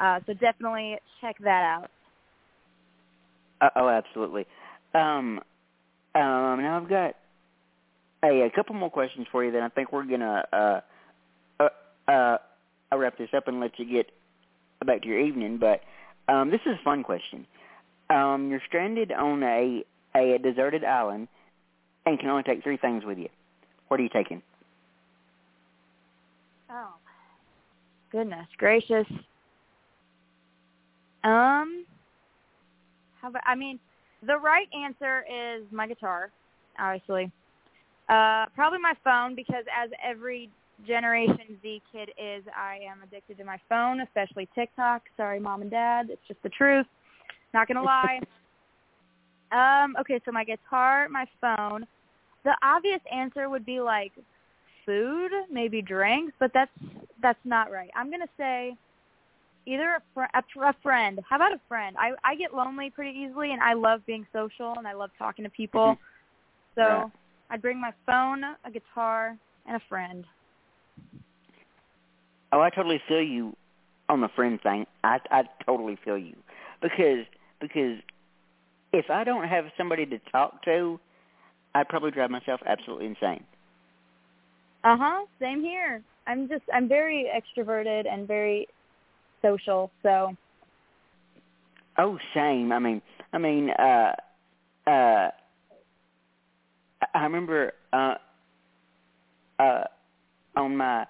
uh, 0.00 0.20
so 0.26 0.32
definitely 0.34 0.96
check 1.20 1.36
that 1.40 1.62
out. 1.62 1.90
Uh, 3.60 3.68
oh, 3.76 3.88
absolutely. 3.88 4.46
Um, 4.94 5.40
um, 6.14 6.62
now 6.62 6.80
I've 6.82 6.88
got 6.88 7.16
a, 8.24 8.46
a 8.46 8.50
couple 8.50 8.74
more 8.74 8.90
questions 8.90 9.26
for 9.30 9.44
you. 9.44 9.52
Then 9.52 9.62
I 9.62 9.68
think 9.68 9.92
we're 9.92 10.04
gonna 10.04 10.44
uh, 10.52 10.80
uh, 11.60 11.68
uh, 12.10 12.38
wrap 12.96 13.18
this 13.18 13.28
up 13.36 13.48
and 13.48 13.60
let 13.60 13.78
you 13.78 13.84
get 13.84 14.10
back 14.84 15.02
to 15.02 15.08
your 15.08 15.20
evening. 15.20 15.58
But 15.58 15.82
um, 16.32 16.50
this 16.50 16.60
is 16.66 16.72
a 16.80 16.84
fun 16.84 17.02
question. 17.02 17.46
Um, 18.08 18.48
you're 18.50 18.62
stranded 18.66 19.12
on 19.12 19.42
a 19.42 19.84
a 20.16 20.38
deserted 20.38 20.84
island 20.84 21.28
and 22.06 22.18
can 22.18 22.28
only 22.28 22.42
take 22.42 22.62
three 22.62 22.76
things 22.76 23.04
with 23.04 23.18
you. 23.18 23.28
What 23.88 24.00
are 24.00 24.02
you 24.02 24.08
taking? 24.08 24.42
Oh, 26.70 26.94
goodness 28.10 28.46
gracious. 28.56 29.06
Um, 31.24 31.84
how 33.20 33.28
about? 33.28 33.42
I 33.46 33.54
mean, 33.54 33.78
the 34.26 34.38
right 34.38 34.66
answer 34.74 35.24
is 35.28 35.64
my 35.70 35.86
guitar, 35.86 36.30
obviously. 36.78 37.30
Uh, 38.08 38.46
probably 38.54 38.78
my 38.80 38.94
phone 39.04 39.34
because 39.34 39.64
as 39.70 39.90
every 40.04 40.50
Generation 40.86 41.58
Z 41.62 41.82
kid 41.92 42.10
is, 42.18 42.42
I 42.56 42.78
am 42.90 43.02
addicted 43.02 43.38
to 43.38 43.44
my 43.44 43.58
phone, 43.68 44.00
especially 44.00 44.48
TikTok. 44.54 45.02
Sorry, 45.16 45.38
mom 45.38 45.62
and 45.62 45.70
dad, 45.70 46.08
it's 46.10 46.22
just 46.26 46.42
the 46.42 46.48
truth. 46.48 46.86
Not 47.52 47.68
gonna 47.68 47.82
lie. 47.82 48.20
um, 49.52 49.96
okay, 50.00 50.20
so 50.24 50.32
my 50.32 50.44
guitar, 50.44 51.08
my 51.08 51.26
phone. 51.40 51.86
The 52.44 52.56
obvious 52.62 53.00
answer 53.12 53.50
would 53.50 53.66
be 53.66 53.80
like 53.80 54.12
food, 54.86 55.30
maybe 55.50 55.82
drinks, 55.82 56.32
but 56.38 56.50
that's 56.54 56.70
that's 57.22 57.38
not 57.44 57.70
right. 57.70 57.90
I'm 57.94 58.10
gonna 58.10 58.26
say 58.38 58.74
either 59.70 59.96
a, 59.96 60.02
fr- 60.14 60.34
a, 60.34 60.42
fr- 60.52 60.64
a 60.64 60.74
friend. 60.82 61.20
How 61.28 61.36
about 61.36 61.52
a 61.52 61.60
friend? 61.68 61.96
I 61.98 62.12
I 62.24 62.34
get 62.34 62.54
lonely 62.54 62.90
pretty 62.90 63.18
easily, 63.18 63.52
and 63.52 63.62
I 63.62 63.74
love 63.74 64.04
being 64.06 64.26
social, 64.32 64.74
and 64.76 64.86
I 64.86 64.92
love 64.92 65.10
talking 65.18 65.44
to 65.44 65.50
people. 65.50 65.98
So 66.74 66.82
Right. 66.82 67.06
I'd 67.50 67.62
bring 67.62 67.80
my 67.80 67.92
phone, 68.06 68.42
a 68.64 68.70
guitar, 68.70 69.36
and 69.66 69.76
a 69.76 69.80
friend. 69.88 70.24
Oh, 72.52 72.60
I 72.60 72.70
totally 72.70 73.00
feel 73.08 73.22
you 73.22 73.56
on 74.08 74.20
the 74.20 74.28
friend 74.34 74.60
thing. 74.62 74.86
I 75.04 75.18
I 75.30 75.42
totally 75.64 75.98
feel 76.04 76.18
you 76.18 76.36
because 76.82 77.24
because 77.60 77.98
if 78.92 79.06
I 79.10 79.24
don't 79.24 79.46
have 79.46 79.66
somebody 79.76 80.04
to 80.06 80.18
talk 80.32 80.64
to, 80.64 80.98
I'd 81.74 81.88
probably 81.88 82.10
drive 82.10 82.30
myself 82.30 82.60
absolutely 82.66 83.06
insane. 83.06 83.44
Uh 84.82 84.96
huh. 84.98 85.26
Same 85.40 85.60
here. 85.62 86.02
I'm 86.26 86.48
just 86.48 86.62
I'm 86.72 86.88
very 86.88 87.30
extroverted 87.30 88.06
and 88.10 88.26
very 88.26 88.66
social. 89.42 89.90
So 90.02 90.36
Oh, 91.98 92.18
same. 92.34 92.72
I 92.72 92.78
mean, 92.78 93.02
I 93.32 93.38
mean, 93.38 93.70
uh, 93.70 94.12
uh, 94.86 95.30
I- 97.14 97.22
remember 97.22 97.72
uh, 97.92 98.14
uh, 99.58 99.84
on 100.56 100.76
my 100.78 101.06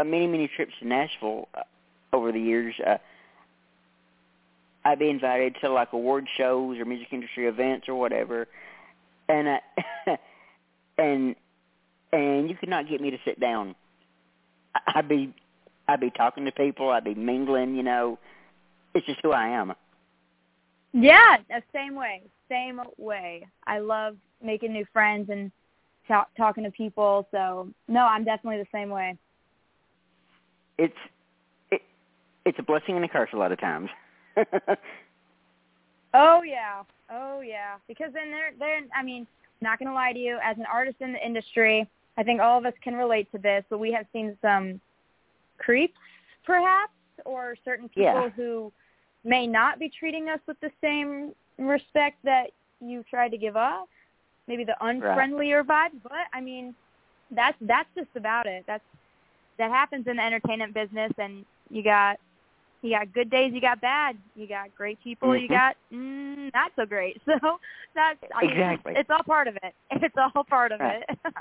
uh, 0.00 0.04
many 0.04 0.26
many 0.26 0.48
trips 0.48 0.72
to 0.80 0.88
Nashville 0.88 1.48
uh, 1.54 1.62
over 2.12 2.32
the 2.32 2.40
years. 2.40 2.74
Uh, 2.84 2.98
I'd 4.84 4.98
be 4.98 5.10
invited 5.10 5.56
to 5.60 5.70
like 5.70 5.92
award 5.92 6.26
shows 6.36 6.78
or 6.78 6.84
music 6.84 7.08
industry 7.12 7.46
events 7.46 7.88
or 7.88 7.94
whatever, 7.94 8.48
and 9.28 9.48
I, 9.48 9.60
and 10.98 11.36
and 12.12 12.50
you 12.50 12.56
could 12.56 12.68
not 12.70 12.88
get 12.88 13.00
me 13.00 13.10
to 13.10 13.18
sit 13.24 13.38
down. 13.38 13.76
I'd 14.86 15.08
be 15.08 15.32
I'd 15.88 16.00
be 16.00 16.10
talking 16.10 16.44
to 16.44 16.52
people. 16.52 16.90
I'd 16.90 17.04
be 17.04 17.14
mingling. 17.14 17.74
You 17.74 17.82
know, 17.82 18.18
it's 18.94 19.06
just 19.06 19.20
who 19.22 19.32
I 19.32 19.48
am. 19.48 19.72
yeah, 20.92 21.36
the 21.48 21.62
same 21.72 21.94
way. 21.94 22.22
Same 22.48 22.80
way. 22.96 23.46
I 23.66 23.78
love 23.78 24.16
making 24.42 24.72
new 24.72 24.84
friends 24.92 25.28
and 25.30 25.50
ta- 26.06 26.26
talking 26.36 26.64
to 26.64 26.70
people. 26.70 27.26
So 27.30 27.68
no, 27.88 28.00
I'm 28.00 28.24
definitely 28.24 28.58
the 28.58 28.68
same 28.72 28.90
way. 28.90 29.16
it's 30.78 30.94
it, 31.70 31.82
it's 32.44 32.58
a 32.58 32.62
blessing 32.62 32.96
and 32.96 33.04
a 33.04 33.08
curse 33.08 33.30
a 33.32 33.36
lot 33.36 33.52
of 33.52 33.60
times. 33.60 33.90
Oh 36.14 36.42
yeah, 36.42 36.82
oh 37.12 37.40
yeah. 37.40 37.76
Because 37.86 38.12
then 38.14 38.30
they're 38.30 38.52
they're. 38.58 38.80
I 38.96 39.02
mean, 39.02 39.26
not 39.60 39.78
gonna 39.78 39.92
lie 39.92 40.12
to 40.12 40.18
you, 40.18 40.38
as 40.42 40.56
an 40.56 40.64
artist 40.72 40.96
in 41.00 41.12
the 41.12 41.24
industry, 41.24 41.86
I 42.16 42.22
think 42.22 42.40
all 42.40 42.58
of 42.58 42.66
us 42.66 42.72
can 42.82 42.94
relate 42.94 43.30
to 43.32 43.38
this. 43.38 43.64
But 43.68 43.78
we 43.78 43.92
have 43.92 44.06
seen 44.12 44.36
some 44.40 44.80
creeps, 45.58 45.98
perhaps, 46.44 46.92
or 47.24 47.56
certain 47.64 47.88
people 47.88 48.04
Yeah. 48.04 48.30
who 48.30 48.72
may 49.24 49.46
not 49.46 49.78
be 49.78 49.88
treating 49.88 50.28
us 50.28 50.40
with 50.46 50.58
the 50.60 50.70
same 50.80 51.34
respect 51.58 52.16
that 52.24 52.50
you 52.80 53.02
tried 53.04 53.30
to 53.30 53.38
give 53.38 53.56
off. 53.56 53.88
Maybe 54.46 54.64
the 54.64 54.76
unfriendlier 54.80 55.62
vibe. 55.64 56.00
But 56.02 56.26
I 56.32 56.40
mean, 56.40 56.74
that's 57.30 57.56
that's 57.60 57.88
just 57.94 58.08
about 58.16 58.46
it. 58.46 58.64
That's 58.66 58.84
that 59.58 59.70
happens 59.70 60.06
in 60.06 60.16
the 60.16 60.22
entertainment 60.24 60.72
business, 60.72 61.12
and 61.18 61.44
you 61.70 61.82
got 61.82 62.18
you 62.82 62.90
got 62.90 63.12
good 63.12 63.28
days, 63.28 63.52
you 63.52 63.60
got 63.60 63.80
bad, 63.80 64.16
you 64.36 64.46
got 64.46 64.74
great 64.74 65.02
people, 65.02 65.30
Mhm. 65.30 65.40
you 65.42 65.48
got 65.48 65.76
mm, 65.92 66.52
not 66.54 66.72
so 66.76 66.86
great. 66.86 67.20
So 67.26 67.58
that's 67.94 68.18
I 68.34 68.42
mean, 68.42 68.52
Exactly. 68.52 68.92
It's 68.96 69.10
all 69.10 69.24
part 69.24 69.48
of 69.48 69.56
it. 69.62 69.74
It's 70.02 70.14
all 70.16 70.44
part 70.44 70.72
of 70.72 70.80
Right. 70.80 71.04
it. 71.08 71.18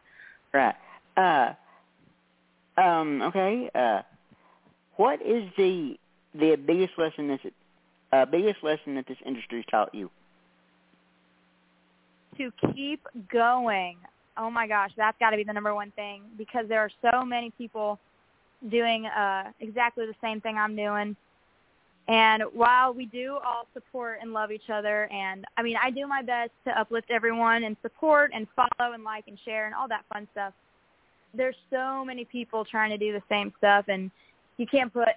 Right. 0.53 0.75
Uh, 1.15 1.53
um, 2.77 3.21
okay. 3.23 3.69
Uh, 3.73 4.01
what 4.95 5.21
is 5.21 5.49
the 5.57 5.97
the 6.33 6.55
biggest 6.55 6.93
lesson 6.97 7.27
this 7.27 7.39
uh, 8.11 8.25
biggest 8.25 8.63
lesson 8.63 8.95
that 8.95 9.07
this 9.07 9.17
industry's 9.25 9.65
taught 9.69 9.93
you? 9.93 10.09
to 12.37 12.51
keep 12.73 13.05
going. 13.31 13.97
Oh 14.37 14.49
my 14.49 14.67
gosh, 14.67 14.91
that's 14.95 15.17
got 15.19 15.31
to 15.31 15.37
be 15.37 15.43
the 15.43 15.53
number 15.53 15.73
one 15.73 15.91
thing 15.91 16.21
because 16.37 16.65
there 16.69 16.79
are 16.79 17.11
so 17.11 17.25
many 17.25 17.51
people 17.57 17.99
doing 18.71 19.05
uh 19.05 19.51
exactly 19.59 20.05
the 20.07 20.15
same 20.21 20.41
thing 20.41 20.57
I'm 20.57 20.75
doing. 20.75 21.15
And 22.07 22.43
while 22.53 22.93
we 22.93 23.05
do 23.05 23.37
all 23.45 23.67
support 23.73 24.19
and 24.21 24.31
love 24.31 24.51
each 24.51 24.69
other 24.71 25.05
and 25.11 25.45
I 25.57 25.63
mean, 25.63 25.75
I 25.81 25.91
do 25.91 26.07
my 26.07 26.21
best 26.21 26.51
to 26.65 26.79
uplift 26.79 27.11
everyone 27.11 27.63
and 27.63 27.75
support 27.81 28.31
and 28.33 28.47
follow 28.55 28.93
and 28.93 29.03
like 29.03 29.27
and 29.27 29.37
share 29.43 29.65
and 29.65 29.75
all 29.75 29.87
that 29.89 30.05
fun 30.11 30.27
stuff. 30.31 30.53
There's 31.37 31.55
so 31.69 32.03
many 32.03 32.25
people 32.25 32.65
trying 32.65 32.89
to 32.89 32.97
do 32.97 33.13
the 33.13 33.23
same 33.29 33.53
stuff 33.57 33.85
and 33.87 34.11
you 34.57 34.65
can't 34.65 34.91
put 34.91 35.09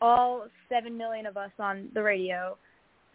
all 0.00 0.46
7 0.68 0.96
million 0.96 1.26
of 1.26 1.36
us 1.36 1.50
on 1.58 1.88
the 1.94 2.02
radio. 2.02 2.56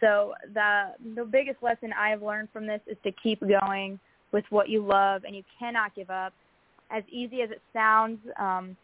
So 0.00 0.34
the 0.52 0.92
the 1.14 1.24
biggest 1.24 1.62
lesson 1.62 1.92
I 1.98 2.10
have 2.10 2.22
learned 2.22 2.48
from 2.52 2.66
this 2.66 2.80
is 2.86 2.96
to 3.04 3.12
keep 3.12 3.40
going 3.40 3.98
with 4.32 4.44
what 4.50 4.68
you 4.68 4.84
love, 4.84 5.22
and 5.24 5.34
you 5.34 5.42
cannot 5.58 5.94
give 5.94 6.10
up. 6.10 6.32
As 6.90 7.02
easy 7.10 7.40
as 7.40 7.50
it 7.50 7.62
sounds, 7.72 8.18
um, 8.38 8.76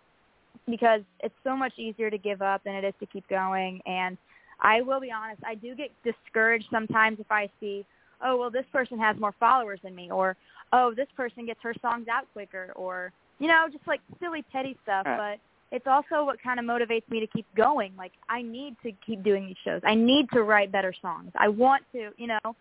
because 0.67 1.03
it's 1.21 1.35
so 1.45 1.57
much 1.57 1.73
easier 1.77 2.11
to 2.11 2.17
give 2.17 2.41
up 2.41 2.65
than 2.65 2.75
it 2.75 2.85
is 2.85 2.95
to 3.01 3.07
keep 3.07 3.29
going. 3.29 3.81
And 3.85 4.17
I 4.61 4.81
will 4.81 5.01
be 5.01 5.11
honest, 5.13 5.43
I 5.45 5.55
do 5.55 5.75
get 5.75 5.91
discouraged 6.05 6.67
sometimes 6.71 7.21
if 7.21 7.31
I 7.31 7.51
see, 7.61 7.85
oh 8.25 8.39
well, 8.39 8.51
this 8.51 8.65
person 8.73 8.99
has 8.99 9.19
more 9.19 9.35
followers 9.39 9.81
than 9.83 9.95
me, 9.95 10.11
or 10.11 10.37
oh 10.73 10.95
this 10.95 11.09
person 11.17 11.45
gets 11.45 11.61
her 11.63 11.75
songs 11.83 12.07
out 12.09 12.27
quicker, 12.33 12.73
or 12.77 13.13
you 13.41 13.49
know, 13.49 13.67
just 13.73 13.87
like 13.89 14.01
silly 14.21 14.45
petty 14.53 14.77
stuff. 14.85 15.07
Right. 15.07 15.39
But 15.71 15.75
it's 15.77 15.87
also 15.87 16.25
what 16.25 16.41
kind 16.43 16.61
of 16.61 16.67
motivates 16.67 17.09
me 17.09 17.21
to 17.21 17.27
keep 17.27 17.47
going. 17.57 17.93
Like 17.97 18.13
I 18.29 18.43
need 18.43 18.77
to 18.85 18.93
keep 19.05 19.25
doing 19.25 19.47
these 19.47 19.57
shows. 19.65 19.81
I 19.85 19.95
need 19.95 20.31
to 20.33 20.43
write 20.43 20.71
better 20.71 20.95
songs. 21.01 21.33
I 21.37 21.49
want 21.49 21.83
to, 21.93 22.11
you 22.17 22.27
know. 22.29 22.57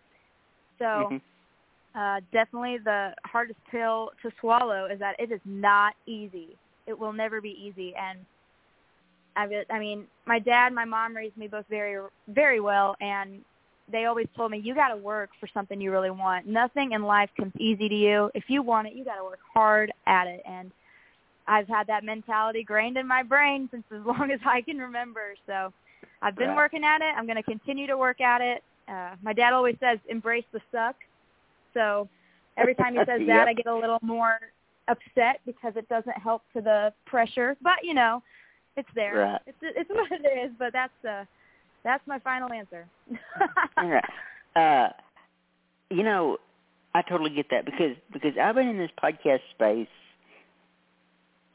So 0.78 0.84
Mhm. 0.84 1.20
uh 1.94 2.20
definitely 2.32 2.78
the 2.78 3.14
hardest 3.26 3.60
pill 3.70 4.10
to 4.22 4.32
swallow 4.40 4.86
is 4.86 4.98
that 4.98 5.20
it 5.20 5.30
is 5.30 5.40
not 5.44 5.94
easy. 6.06 6.56
It 6.86 6.98
will 6.98 7.12
never 7.12 7.40
be 7.40 7.50
easy 7.50 7.94
and 7.94 8.24
I 9.36 9.64
I 9.70 9.78
mean, 9.78 10.06
my 10.26 10.38
dad 10.38 10.72
my 10.72 10.84
mom 10.84 11.14
raised 11.14 11.36
me 11.36 11.46
both 11.46 11.66
very 11.68 12.02
very 12.28 12.60
well 12.60 12.96
and 13.00 13.44
they 13.90 14.06
always 14.06 14.26
told 14.36 14.50
me 14.50 14.58
you 14.62 14.74
got 14.74 14.88
to 14.88 14.96
work 14.96 15.30
for 15.38 15.48
something 15.52 15.80
you 15.80 15.90
really 15.90 16.10
want. 16.10 16.46
Nothing 16.46 16.92
in 16.92 17.02
life 17.02 17.30
comes 17.36 17.52
easy 17.58 17.88
to 17.88 17.94
you. 17.94 18.30
If 18.34 18.44
you 18.48 18.62
want 18.62 18.88
it, 18.88 18.94
you 18.94 19.04
got 19.04 19.16
to 19.16 19.24
work 19.24 19.40
hard 19.54 19.92
at 20.06 20.26
it 20.26 20.42
and 20.46 20.70
I've 21.46 21.66
had 21.66 21.86
that 21.88 22.04
mentality 22.04 22.62
grained 22.62 22.96
in 22.96 23.06
my 23.06 23.22
brain 23.22 23.68
since 23.70 23.84
as 23.92 24.00
long 24.06 24.30
as 24.32 24.40
I 24.46 24.60
can 24.62 24.78
remember. 24.78 25.34
So 25.46 25.72
I've 26.22 26.36
been 26.36 26.48
Right. 26.48 26.56
working 26.56 26.84
at 26.84 27.00
it. 27.00 27.12
I'm 27.16 27.26
going 27.26 27.36
to 27.36 27.42
continue 27.42 27.86
to 27.88 27.96
work 27.96 28.20
at 28.20 28.40
it. 28.40 28.62
Uh, 28.88 29.16
my 29.22 29.32
dad 29.32 29.52
always 29.52 29.76
says, 29.80 29.98
embrace 30.08 30.44
the 30.52 30.60
suck. 30.72 30.96
So 31.74 32.08
every 32.56 32.74
time 32.74 32.94
he 32.94 33.00
says 33.00 33.08
Yep. 33.20 33.26
that, 33.26 33.48
I 33.48 33.54
get 33.54 33.66
a 33.66 33.74
little 33.74 33.98
more 34.02 34.38
upset 34.88 35.40
because 35.44 35.74
it 35.76 35.88
doesn't 35.88 36.16
help 36.18 36.42
to 36.54 36.60
the 36.60 36.92
pressure. 37.06 37.56
But, 37.62 37.82
you 37.82 37.94
know, 37.94 38.22
it's 38.76 38.88
there. 38.94 39.16
Right. 39.16 39.40
It's, 39.46 39.58
it's 39.62 39.90
what 39.94 40.10
it 40.12 40.26
is, 40.26 40.52
but 40.58 40.72
that's, 40.72 41.04
uh, 41.08 41.24
that's 41.84 42.06
my 42.06 42.18
final 42.20 42.52
answer. 42.52 42.86
All 43.76 43.88
right. 43.88 44.04
Uh, 44.54 44.88
you 45.90 46.02
know, 46.02 46.38
I 46.94 47.02
totally 47.02 47.30
get 47.30 47.50
that 47.50 47.64
because 47.64 47.96
because 48.12 48.32
I've 48.40 48.54
been 48.54 48.68
in 48.68 48.78
this 48.78 48.90
podcast 49.02 49.40
space. 49.54 49.88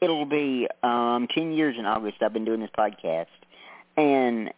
It'll 0.00 0.26
be 0.26 0.68
um 0.82 1.28
ten 1.34 1.52
years 1.52 1.76
in 1.78 1.86
August. 1.86 2.18
I've 2.22 2.32
been 2.32 2.44
doing 2.44 2.60
this 2.60 2.70
podcast, 2.76 3.26
and 3.96 4.50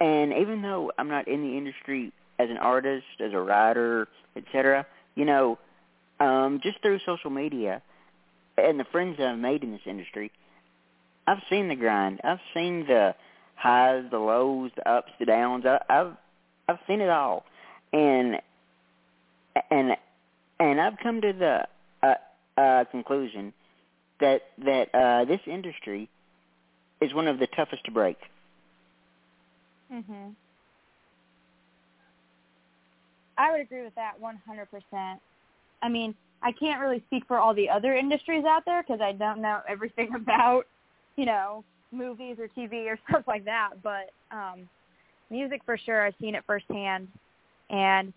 and 0.00 0.32
even 0.34 0.62
though 0.62 0.92
I'm 0.98 1.08
not 1.08 1.28
in 1.28 1.42
the 1.42 1.56
industry 1.56 2.12
as 2.38 2.50
an 2.50 2.56
artist, 2.56 3.06
as 3.20 3.32
a 3.32 3.38
writer, 3.38 4.08
etc., 4.36 4.86
you 5.14 5.24
know, 5.24 5.58
um, 6.20 6.60
just 6.62 6.80
through 6.82 6.98
social 7.06 7.30
media 7.30 7.80
and 8.56 8.78
the 8.78 8.84
friends 8.84 9.18
that 9.18 9.28
I've 9.28 9.38
made 9.38 9.62
in 9.62 9.72
this 9.72 9.82
industry, 9.86 10.30
I've 11.26 11.42
seen 11.48 11.68
the 11.68 11.76
grind. 11.76 12.20
I've 12.24 12.40
seen 12.52 12.86
the 12.86 13.14
highs, 13.56 14.04
the 14.10 14.18
lows, 14.18 14.70
the 14.76 14.88
ups, 14.88 15.12
the 15.18 15.26
downs. 15.26 15.64
I, 15.66 15.78
I've 15.88 16.16
I've 16.68 16.78
seen 16.86 17.00
it 17.00 17.10
all, 17.10 17.44
and 17.92 18.36
and 19.70 19.96
and 20.60 20.80
I've 20.80 20.98
come 21.02 21.20
to 21.20 21.32
the 21.32 21.66
uh, 22.02 22.60
uh, 22.60 22.84
conclusion 22.90 23.52
that 24.20 24.42
that 24.64 24.94
uh, 24.94 25.24
this 25.24 25.40
industry 25.46 26.08
is 27.00 27.12
one 27.14 27.28
of 27.28 27.38
the 27.38 27.46
toughest 27.46 27.84
to 27.84 27.90
break. 27.90 28.18
Mhm. 29.92 30.34
I 33.36 33.50
would 33.50 33.60
agree 33.60 33.82
with 33.82 33.94
that 33.96 34.14
100%. 34.20 35.20
I 35.82 35.88
mean, 35.88 36.14
I 36.42 36.52
can't 36.52 36.80
really 36.80 37.02
speak 37.06 37.24
for 37.26 37.38
all 37.38 37.54
the 37.54 37.68
other 37.68 37.94
industries 37.94 38.44
out 38.44 38.64
there 38.64 38.82
because 38.82 39.00
I 39.00 39.12
don't 39.12 39.40
know 39.40 39.60
everything 39.68 40.14
about, 40.14 40.66
you 41.16 41.26
know, 41.26 41.64
movies 41.94 42.36
or 42.38 42.48
TV 42.48 42.86
or 42.86 42.98
stuff 43.08 43.24
like 43.26 43.44
that. 43.44 43.70
But 43.82 44.10
um, 44.30 44.68
music 45.30 45.62
for 45.64 45.78
sure, 45.78 46.06
I've 46.06 46.14
seen 46.20 46.34
it 46.34 46.44
firsthand, 46.46 47.08
and 47.70 48.12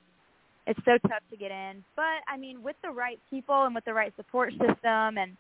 it's 0.66 0.80
so 0.86 0.98
tough 1.08 1.24
to 1.32 1.38
get 1.38 1.52
in. 1.52 1.84
But 1.96 2.22
I 2.28 2.38
mean, 2.38 2.62
with 2.62 2.76
the 2.84 2.90
right 2.90 3.20
people 3.30 3.64
and 3.64 3.74
with 3.74 3.86
the 3.86 3.94
right 3.94 4.14
support 4.16 4.52
system, 4.52 5.18
and 5.18 5.38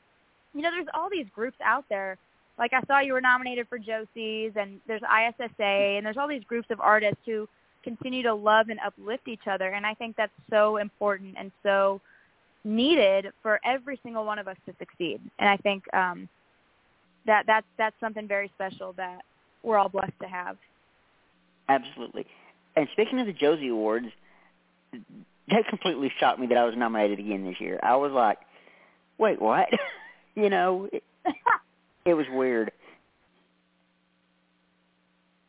you 0.54 0.62
know, 0.62 0.72
there's 0.72 0.88
all 0.94 1.10
these 1.10 1.28
groups 1.34 1.58
out 1.64 1.86
there. 1.90 2.18
Like 2.58 2.74
I 2.74 2.82
saw 2.88 3.00
you 3.00 3.14
were 3.14 3.22
nominated 3.22 3.68
for 3.68 3.78
Josie's, 3.78 4.54
and 4.56 4.80
there's 4.88 5.02
ISSA, 5.04 5.64
and 5.64 6.06
there's 6.06 6.18
all 6.18 6.28
these 6.28 6.44
groups 6.46 6.70
of 6.72 6.80
artists 6.80 7.20
who 7.26 7.48
continue 7.84 8.24
to 8.24 8.34
love 8.34 8.70
and 8.70 8.80
uplift 8.86 9.28
each 9.28 9.48
other. 9.50 9.70
And 9.70 9.86
I 9.86 9.94
think 9.94 10.16
that's 10.18 10.32
so 10.50 10.78
important 10.78 11.36
and 11.38 11.52
so 11.64 12.02
needed 12.64 13.28
for 13.42 13.60
every 13.64 14.00
single 14.04 14.26
one 14.26 14.40
of 14.40 14.48
us 14.48 14.58
to 14.66 14.74
succeed. 14.78 15.22
And 15.40 15.50
I 15.50 15.58
think 15.58 15.84
um, 15.94 16.28
that 17.28 17.44
that's 17.46 17.68
that's 17.78 17.96
something 18.00 18.28
very 18.28 18.52
special 18.56 18.94
that 18.94 19.22
we're 19.64 19.78
all 19.78 19.90
blessed 19.90 20.20
to 20.22 20.28
have. 20.28 20.58
Absolutely. 21.70 22.26
And 22.76 22.88
speaking 22.94 23.20
of 23.20 23.28
the 23.28 23.34
Josie 23.34 23.68
Awards, 23.68 24.08
that 24.94 25.68
completely 25.70 26.12
shocked 26.20 26.40
me 26.40 26.48
that 26.48 26.58
I 26.58 26.66
was 26.66 26.76
nominated 26.76 27.20
again 27.20 27.46
this 27.46 27.60
year. 27.60 27.80
I 27.84 27.96
was 27.98 28.12
like, 28.12 28.38
wait, 29.18 29.42
what? 29.42 29.68
you 30.36 30.50
know, 30.50 30.90
it, 30.92 31.04
it 32.06 32.14
was 32.14 32.26
weird. 32.32 32.72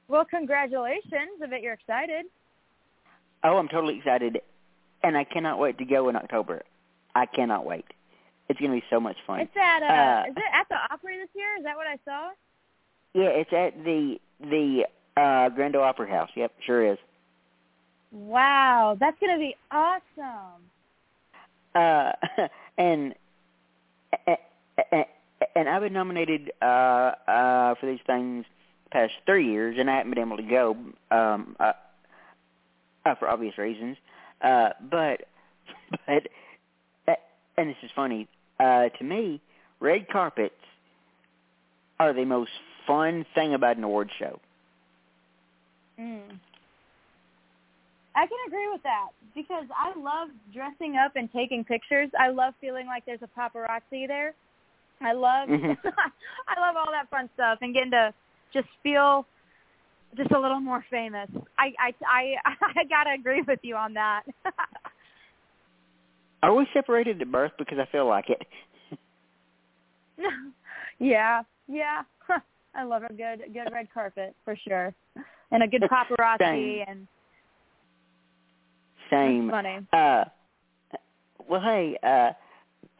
well, 0.08 0.24
congratulations! 0.24 1.40
I 1.42 1.46
bet 1.46 1.62
you're 1.62 1.74
excited. 1.74 2.26
Oh, 3.44 3.56
I'm 3.56 3.68
totally 3.68 3.98
excited, 3.98 4.40
and 5.04 5.16
I 5.16 5.24
cannot 5.24 5.58
wait 5.60 5.78
to 5.78 5.84
go 5.84 6.08
in 6.08 6.16
October. 6.16 6.62
I 7.14 7.26
cannot 7.26 7.64
wait. 7.64 7.84
It's 8.48 8.58
going 8.58 8.70
to 8.72 8.76
be 8.76 8.84
so 8.88 8.98
much 8.98 9.16
fun. 9.26 9.40
It's 9.40 9.56
at 9.56 9.82
uh, 9.82 9.86
Uh, 9.86 10.30
is 10.30 10.36
it 10.36 10.42
at 10.54 10.68
the 10.68 10.76
Opry 10.94 11.18
this 11.18 11.28
year? 11.34 11.56
Is 11.58 11.64
that 11.64 11.76
what 11.76 11.86
I 11.86 11.98
saw? 12.04 12.30
Yeah, 13.14 13.28
it's 13.28 13.52
at 13.52 13.84
the 13.84 14.18
the 14.40 14.86
uh 15.16 15.48
Grand 15.50 15.74
Ole 15.76 15.82
Opry 15.82 16.08
House. 16.10 16.30
Yep, 16.36 16.52
sure 16.64 16.92
is. 16.92 16.98
Wow, 18.12 18.96
that's 18.98 19.16
gonna 19.20 19.38
be 19.38 19.56
awesome. 19.70 20.62
Uh, 21.74 22.12
and 22.78 23.14
and, 24.26 25.04
and 25.54 25.68
I've 25.68 25.82
been 25.82 25.92
nominated 25.92 26.52
uh 26.62 26.64
uh 27.26 27.74
for 27.76 27.86
these 27.86 28.00
things 28.06 28.44
the 28.84 28.90
past 28.90 29.12
three 29.26 29.50
years, 29.50 29.76
and 29.78 29.90
I 29.90 29.96
haven't 29.98 30.14
been 30.14 30.24
able 30.26 30.36
to 30.36 30.42
go 30.42 30.76
um 31.10 31.56
uh, 31.60 31.72
uh 33.04 33.14
for 33.16 33.28
obvious 33.28 33.58
reasons. 33.58 33.96
Uh, 34.40 34.70
but 34.90 35.24
but 36.06 36.28
uh, 37.08 37.14
and 37.56 37.70
this 37.70 37.76
is 37.82 37.90
funny 37.96 38.28
uh 38.60 38.88
to 38.88 39.04
me, 39.04 39.40
red 39.80 40.08
carpets 40.08 40.54
are 42.00 42.12
the 42.12 42.24
most 42.24 42.50
fun 42.86 43.26
thing 43.34 43.54
about 43.54 43.76
an 43.76 43.84
award 43.84 44.10
show. 44.18 44.40
Mm. 45.98 46.38
I 48.14 48.26
can 48.26 48.38
agree 48.48 48.68
with 48.72 48.82
that 48.82 49.08
because 49.34 49.66
I 49.76 49.96
love 49.98 50.28
dressing 50.52 50.96
up 50.96 51.12
and 51.14 51.30
taking 51.32 51.64
pictures. 51.64 52.08
I 52.18 52.30
love 52.30 52.54
feeling 52.60 52.86
like 52.86 53.04
there's 53.06 53.22
a 53.22 53.28
paparazzi 53.38 54.08
there. 54.08 54.34
I 55.00 55.12
love 55.12 55.48
Mhm. 55.48 55.78
I 56.48 56.60
love 56.60 56.76
all 56.76 56.90
that 56.90 57.08
fun 57.10 57.30
stuff 57.34 57.58
and 57.60 57.72
getting 57.74 57.92
to 57.92 58.12
just 58.52 58.68
feel 58.82 59.26
just 60.16 60.32
a 60.32 60.38
little 60.40 60.60
more 60.60 60.84
famous. 60.90 61.28
I 61.58 61.72
I 61.78 61.94
I, 62.04 62.34
I 62.76 62.84
gotta 62.88 63.12
agree 63.12 63.42
with 63.42 63.60
you 63.62 63.76
on 63.76 63.94
that. 63.94 64.24
Are 66.42 66.54
we 66.54 66.66
separated 66.72 67.20
at 67.20 67.32
birth? 67.32 67.52
Because 67.58 67.78
I 67.78 67.86
feel 67.90 68.06
like 68.06 68.30
it. 68.30 68.42
yeah, 70.98 71.42
yeah. 71.66 72.02
I 72.74 72.84
love 72.84 73.02
a 73.02 73.12
good 73.12 73.42
good 73.52 73.72
red 73.72 73.88
carpet 73.92 74.34
for 74.44 74.56
sure, 74.56 74.94
and 75.50 75.62
a 75.62 75.66
good 75.66 75.82
paparazzi 75.82 76.38
Same. 76.38 76.84
and 76.86 77.08
Same. 79.10 79.50
funny. 79.50 79.78
Uh, 79.92 80.24
well, 81.48 81.60
hey, 81.60 81.96
uh, 82.02 82.32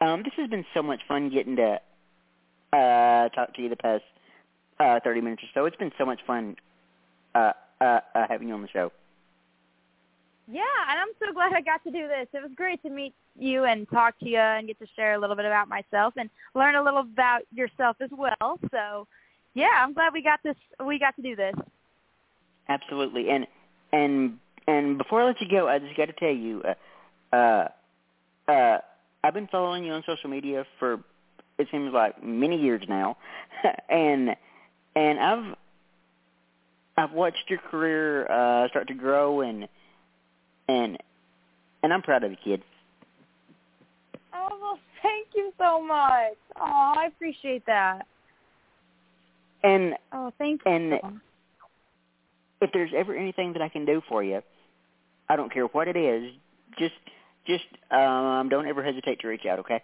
um, 0.03 0.23
this 0.23 0.33
has 0.37 0.49
been 0.49 0.65
so 0.73 0.81
much 0.81 1.01
fun 1.07 1.29
getting 1.29 1.55
to 1.57 1.79
uh, 2.73 3.29
talk 3.29 3.53
to 3.55 3.61
you 3.61 3.69
the 3.69 3.75
past 3.75 4.03
uh, 4.79 4.99
30 5.03 5.21
minutes 5.21 5.43
or 5.43 5.47
so. 5.53 5.65
It's 5.65 5.77
been 5.77 5.91
so 5.97 6.05
much 6.05 6.19
fun 6.25 6.55
uh, 7.35 7.53
uh, 7.79 7.99
uh, 8.15 8.25
having 8.27 8.47
you 8.47 8.53
on 8.53 8.61
the 8.61 8.69
show. 8.69 8.91
Yeah, 10.51 10.61
and 10.89 10.99
I'm 10.99 11.09
so 11.19 11.31
glad 11.31 11.53
I 11.53 11.61
got 11.61 11.83
to 11.83 11.91
do 11.91 12.07
this. 12.07 12.27
It 12.33 12.41
was 12.41 12.51
great 12.55 12.81
to 12.81 12.89
meet 12.89 13.13
you 13.37 13.65
and 13.65 13.87
talk 13.89 14.17
to 14.19 14.27
you 14.27 14.39
and 14.39 14.65
get 14.65 14.79
to 14.79 14.87
share 14.95 15.13
a 15.13 15.19
little 15.19 15.35
bit 15.35 15.45
about 15.45 15.67
myself 15.69 16.15
and 16.17 16.27
learn 16.55 16.75
a 16.75 16.83
little 16.83 17.01
about 17.01 17.41
yourself 17.53 17.97
as 18.01 18.09
well. 18.11 18.59
So, 18.71 19.07
yeah, 19.53 19.69
I'm 19.77 19.93
glad 19.93 20.11
we 20.11 20.23
got 20.23 20.39
this. 20.43 20.55
We 20.83 20.97
got 20.97 21.15
to 21.17 21.21
do 21.21 21.35
this. 21.35 21.53
Absolutely. 22.67 23.29
And 23.29 23.45
and 23.93 24.39
and 24.67 24.97
before 24.97 25.21
I 25.21 25.25
let 25.27 25.39
you 25.39 25.47
go, 25.49 25.67
I 25.67 25.77
just 25.77 25.95
got 25.95 26.05
to 26.05 26.13
tell 26.13 26.33
you, 26.33 26.63
uh, 26.63 27.35
uh, 27.35 27.67
uh, 28.51 28.77
I've 29.23 29.33
been 29.35 29.47
following 29.51 29.83
you 29.83 29.91
on 29.93 30.03
social 30.07 30.31
media 30.31 30.65
for 30.79 30.99
it 31.59 31.67
seems 31.71 31.93
like 31.93 32.23
many 32.23 32.59
years 32.59 32.81
now, 32.89 33.17
and 33.89 34.35
and 34.95 35.19
I've 35.19 35.55
I've 36.97 37.11
watched 37.11 37.49
your 37.49 37.59
career 37.59 38.25
uh, 38.31 38.67
start 38.69 38.87
to 38.87 38.95
grow 38.95 39.41
and 39.41 39.67
and 40.69 40.97
and 41.83 41.93
I'm 41.93 42.01
proud 42.01 42.23
of 42.23 42.31
you, 42.31 42.37
kid. 42.43 42.61
Oh, 44.33 44.57
well, 44.61 44.79
thank 45.01 45.27
you 45.33 45.51
so 45.57 45.81
much. 45.81 46.35
Oh, 46.57 46.93
I 46.97 47.05
appreciate 47.07 47.65
that. 47.65 48.05
And 49.63 49.95
Oh, 50.11 50.31
thank 50.37 50.61
you. 50.65 50.71
And- 50.71 51.21
if 52.61 52.73
there's 52.73 52.91
ever 52.93 53.15
anything 53.15 53.53
that 53.53 53.61
I 53.61 53.69
can 53.69 53.85
do 53.85 54.01
for 54.09 54.21
you, 54.21 54.41
I 55.29 55.37
don't 55.37 55.49
care 55.51 55.63
what 55.67 55.87
it 55.87 55.95
is, 55.95 56.33
just 56.77 56.95
just 57.47 57.65
um 57.91 58.49
don't 58.49 58.67
ever 58.67 58.83
hesitate 58.83 59.19
to 59.21 59.29
reach 59.29 59.45
out, 59.45 59.59
okay? 59.59 59.81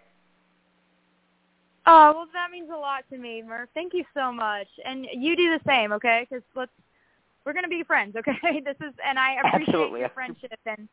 Oh, 1.86 2.12
well, 2.14 2.26
that 2.34 2.50
means 2.50 2.68
a 2.70 2.76
lot 2.76 3.04
to 3.10 3.16
me, 3.16 3.42
Murph. 3.42 3.70
Thank 3.72 3.94
you 3.94 4.04
so 4.12 4.30
much, 4.30 4.66
and 4.84 5.06
you 5.10 5.36
do 5.36 5.56
the 5.56 5.60
same, 5.66 5.92
okay? 5.92 6.26
Because 6.28 6.44
let's 6.54 6.72
we're 7.46 7.52
gonna 7.52 7.68
be 7.68 7.84
friends, 7.84 8.16
okay? 8.18 8.60
This 8.60 8.76
is, 8.80 8.92
and 9.06 9.18
I 9.18 9.36
appreciate 9.36 9.68
Absolutely. 9.68 10.00
your 10.00 10.08
friendship 10.10 10.58
and 10.66 10.88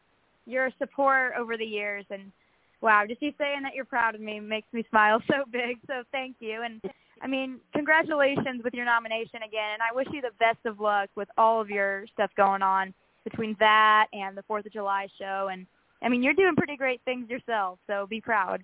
your 0.45 0.69
support 0.77 1.33
over 1.37 1.57
the 1.57 1.65
years. 1.65 2.05
And 2.11 2.31
wow, 2.79 3.03
just 3.07 3.21
you 3.21 3.33
saying 3.37 3.63
that 3.63 3.73
you're 3.73 3.85
proud 3.85 4.15
of 4.15 4.21
me 4.21 4.39
makes 4.39 4.71
me 4.71 4.85
smile 4.89 5.19
so 5.27 5.43
big. 5.51 5.79
So 5.87 6.03
thank 6.11 6.35
you, 6.39 6.61
and 6.61 6.79
I 7.21 7.27
mean, 7.27 7.59
congratulations 7.73 8.63
with 8.63 8.73
your 8.73 8.85
nomination 8.85 9.43
again, 9.47 9.73
and 9.73 9.81
I 9.81 9.93
wish 9.93 10.07
you 10.11 10.21
the 10.21 10.31
best 10.39 10.65
of 10.65 10.79
luck 10.79 11.09
with 11.15 11.27
all 11.37 11.59
of 11.59 11.69
your 11.69 12.05
stuff 12.13 12.29
going 12.37 12.61
on 12.61 12.93
between 13.23 13.55
that 13.59 14.07
and 14.13 14.37
the 14.37 14.43
Fourth 14.43 14.65
of 14.65 14.73
July 14.73 15.07
show. 15.17 15.49
And 15.51 15.65
I 16.01 16.09
mean, 16.09 16.21
you're 16.21 16.33
doing 16.33 16.55
pretty 16.55 16.75
great 16.75 17.01
things 17.05 17.29
yourself, 17.29 17.79
so 17.87 18.05
be 18.07 18.21
proud. 18.21 18.63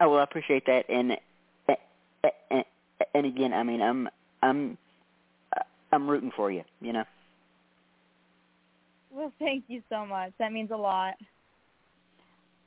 Oh 0.00 0.10
well, 0.10 0.20
I 0.20 0.24
appreciate 0.24 0.66
that, 0.66 0.84
and 0.88 1.16
and, 2.50 2.64
and 3.14 3.26
again, 3.26 3.52
I 3.52 3.62
mean, 3.62 3.80
I'm 3.80 4.08
I'm 4.42 4.78
I'm 5.96 6.08
rooting 6.08 6.30
for 6.36 6.50
you, 6.50 6.62
you 6.80 6.92
know. 6.92 7.04
Well, 9.10 9.32
thank 9.38 9.64
you 9.68 9.82
so 9.88 10.06
much. 10.06 10.32
That 10.38 10.52
means 10.52 10.70
a 10.70 10.76
lot. 10.76 11.14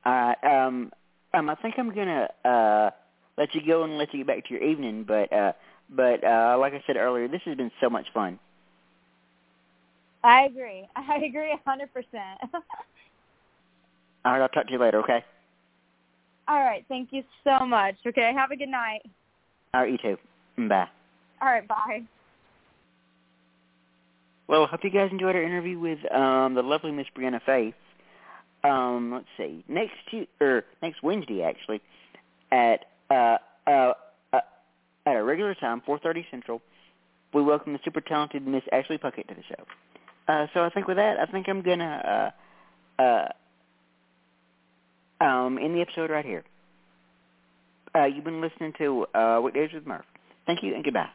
All 0.06 0.14
right, 0.14 0.66
um, 0.66 0.92
um, 1.34 1.50
I 1.50 1.56
think 1.56 1.76
I'm 1.78 1.94
gonna 1.94 2.28
uh 2.44 2.90
let 3.38 3.54
you 3.54 3.62
go 3.66 3.84
and 3.84 3.98
let 3.98 4.14
you 4.14 4.20
get 4.20 4.28
back 4.28 4.46
to 4.48 4.54
your 4.54 4.64
evening, 4.64 5.06
but 5.08 5.32
uh, 5.32 5.54
but 5.90 6.24
uh, 6.24 6.58
like 6.60 6.74
I 6.74 6.84
said 6.88 6.98
earlier, 6.98 7.28
this 7.28 7.42
has 7.46 7.56
been 7.56 7.72
so 7.82 7.90
much 7.90 8.08
fun. 8.14 8.40
I 10.24 10.46
agree. 10.46 10.88
I 10.96 11.18
agree 11.18 11.52
a 11.54 11.70
hundred 11.70 11.94
percent. 11.94 12.40
All 14.26 14.34
right, 14.34 14.42
I'll 14.42 14.50
talk 14.50 14.66
to 14.68 14.74
you 14.74 14.80
later, 14.80 15.00
okay? 15.00 15.24
All 16.50 16.60
right. 16.60 16.84
Thank 16.90 17.10
you 17.12 17.24
so 17.44 17.66
much. 17.66 17.96
Okay. 18.06 18.34
Have 18.36 18.52
a 18.52 18.56
good 18.56 18.70
night. 18.70 19.02
All 19.74 19.82
right, 19.82 19.92
you 19.92 19.98
too. 19.98 20.68
Bye. 20.68 20.88
All 21.42 21.48
right. 21.48 21.68
Bye. 21.68 22.04
Well, 24.50 24.66
hope 24.66 24.84
you 24.84 24.90
guys 24.90 25.10
enjoyed 25.12 25.36
our 25.36 25.44
interview 25.44 25.78
with 25.78 26.00
um, 26.12 26.56
the 26.56 26.64
lovely 26.64 26.92
Miss 26.92 27.06
Breanna 27.16 27.40
Faith. 27.46 27.76
Um, 28.64 29.12
let's 29.14 29.28
see, 29.38 29.64
next 29.68 29.94
Tu- 30.10 30.26
or 30.42 30.64
next 30.82 31.04
Wednesday 31.04 31.44
actually, 31.44 31.82
at 32.52 32.86
uh, 33.12 33.38
uh, 33.68 33.94
uh, 34.34 34.40
at 35.06 35.16
a 35.16 35.24
regular 35.24 35.54
time, 35.54 35.84
4:30 35.88 36.26
Central, 36.32 36.64
we 37.32 37.44
welcome 37.44 37.74
the 37.74 37.80
super 37.86 38.02
talented 38.02 38.48
Miss 38.48 38.64
Ashley 38.72 38.98
Puckett 38.98 39.28
to 39.28 39.36
the 39.36 39.44
show. 39.48 39.66
Uh, 40.28 40.48
so 40.56 40.64
I 40.64 40.72
think 40.72 40.88
with 40.88 40.98
that, 40.98 41.20
I 41.20 41.32
think 41.32 41.48
I'm 41.48 41.62
gonna 41.62 42.34
uh, 43.00 43.04
uh, 43.04 43.28
um, 45.24 45.60
end 45.60 45.76
the 45.76 45.82
episode 45.82 46.10
right 46.10 46.26
here. 46.26 46.44
Uh, 47.94 48.06
you've 48.06 48.26
been 48.26 48.42
listening 48.42 48.74
to 48.80 49.06
uh, 49.14 49.42
Weekdays 49.44 49.74
with 49.76 49.86
Murph. 49.86 50.06
Thank 50.48 50.64
you 50.64 50.74
and 50.74 50.84
goodbye. 50.84 51.10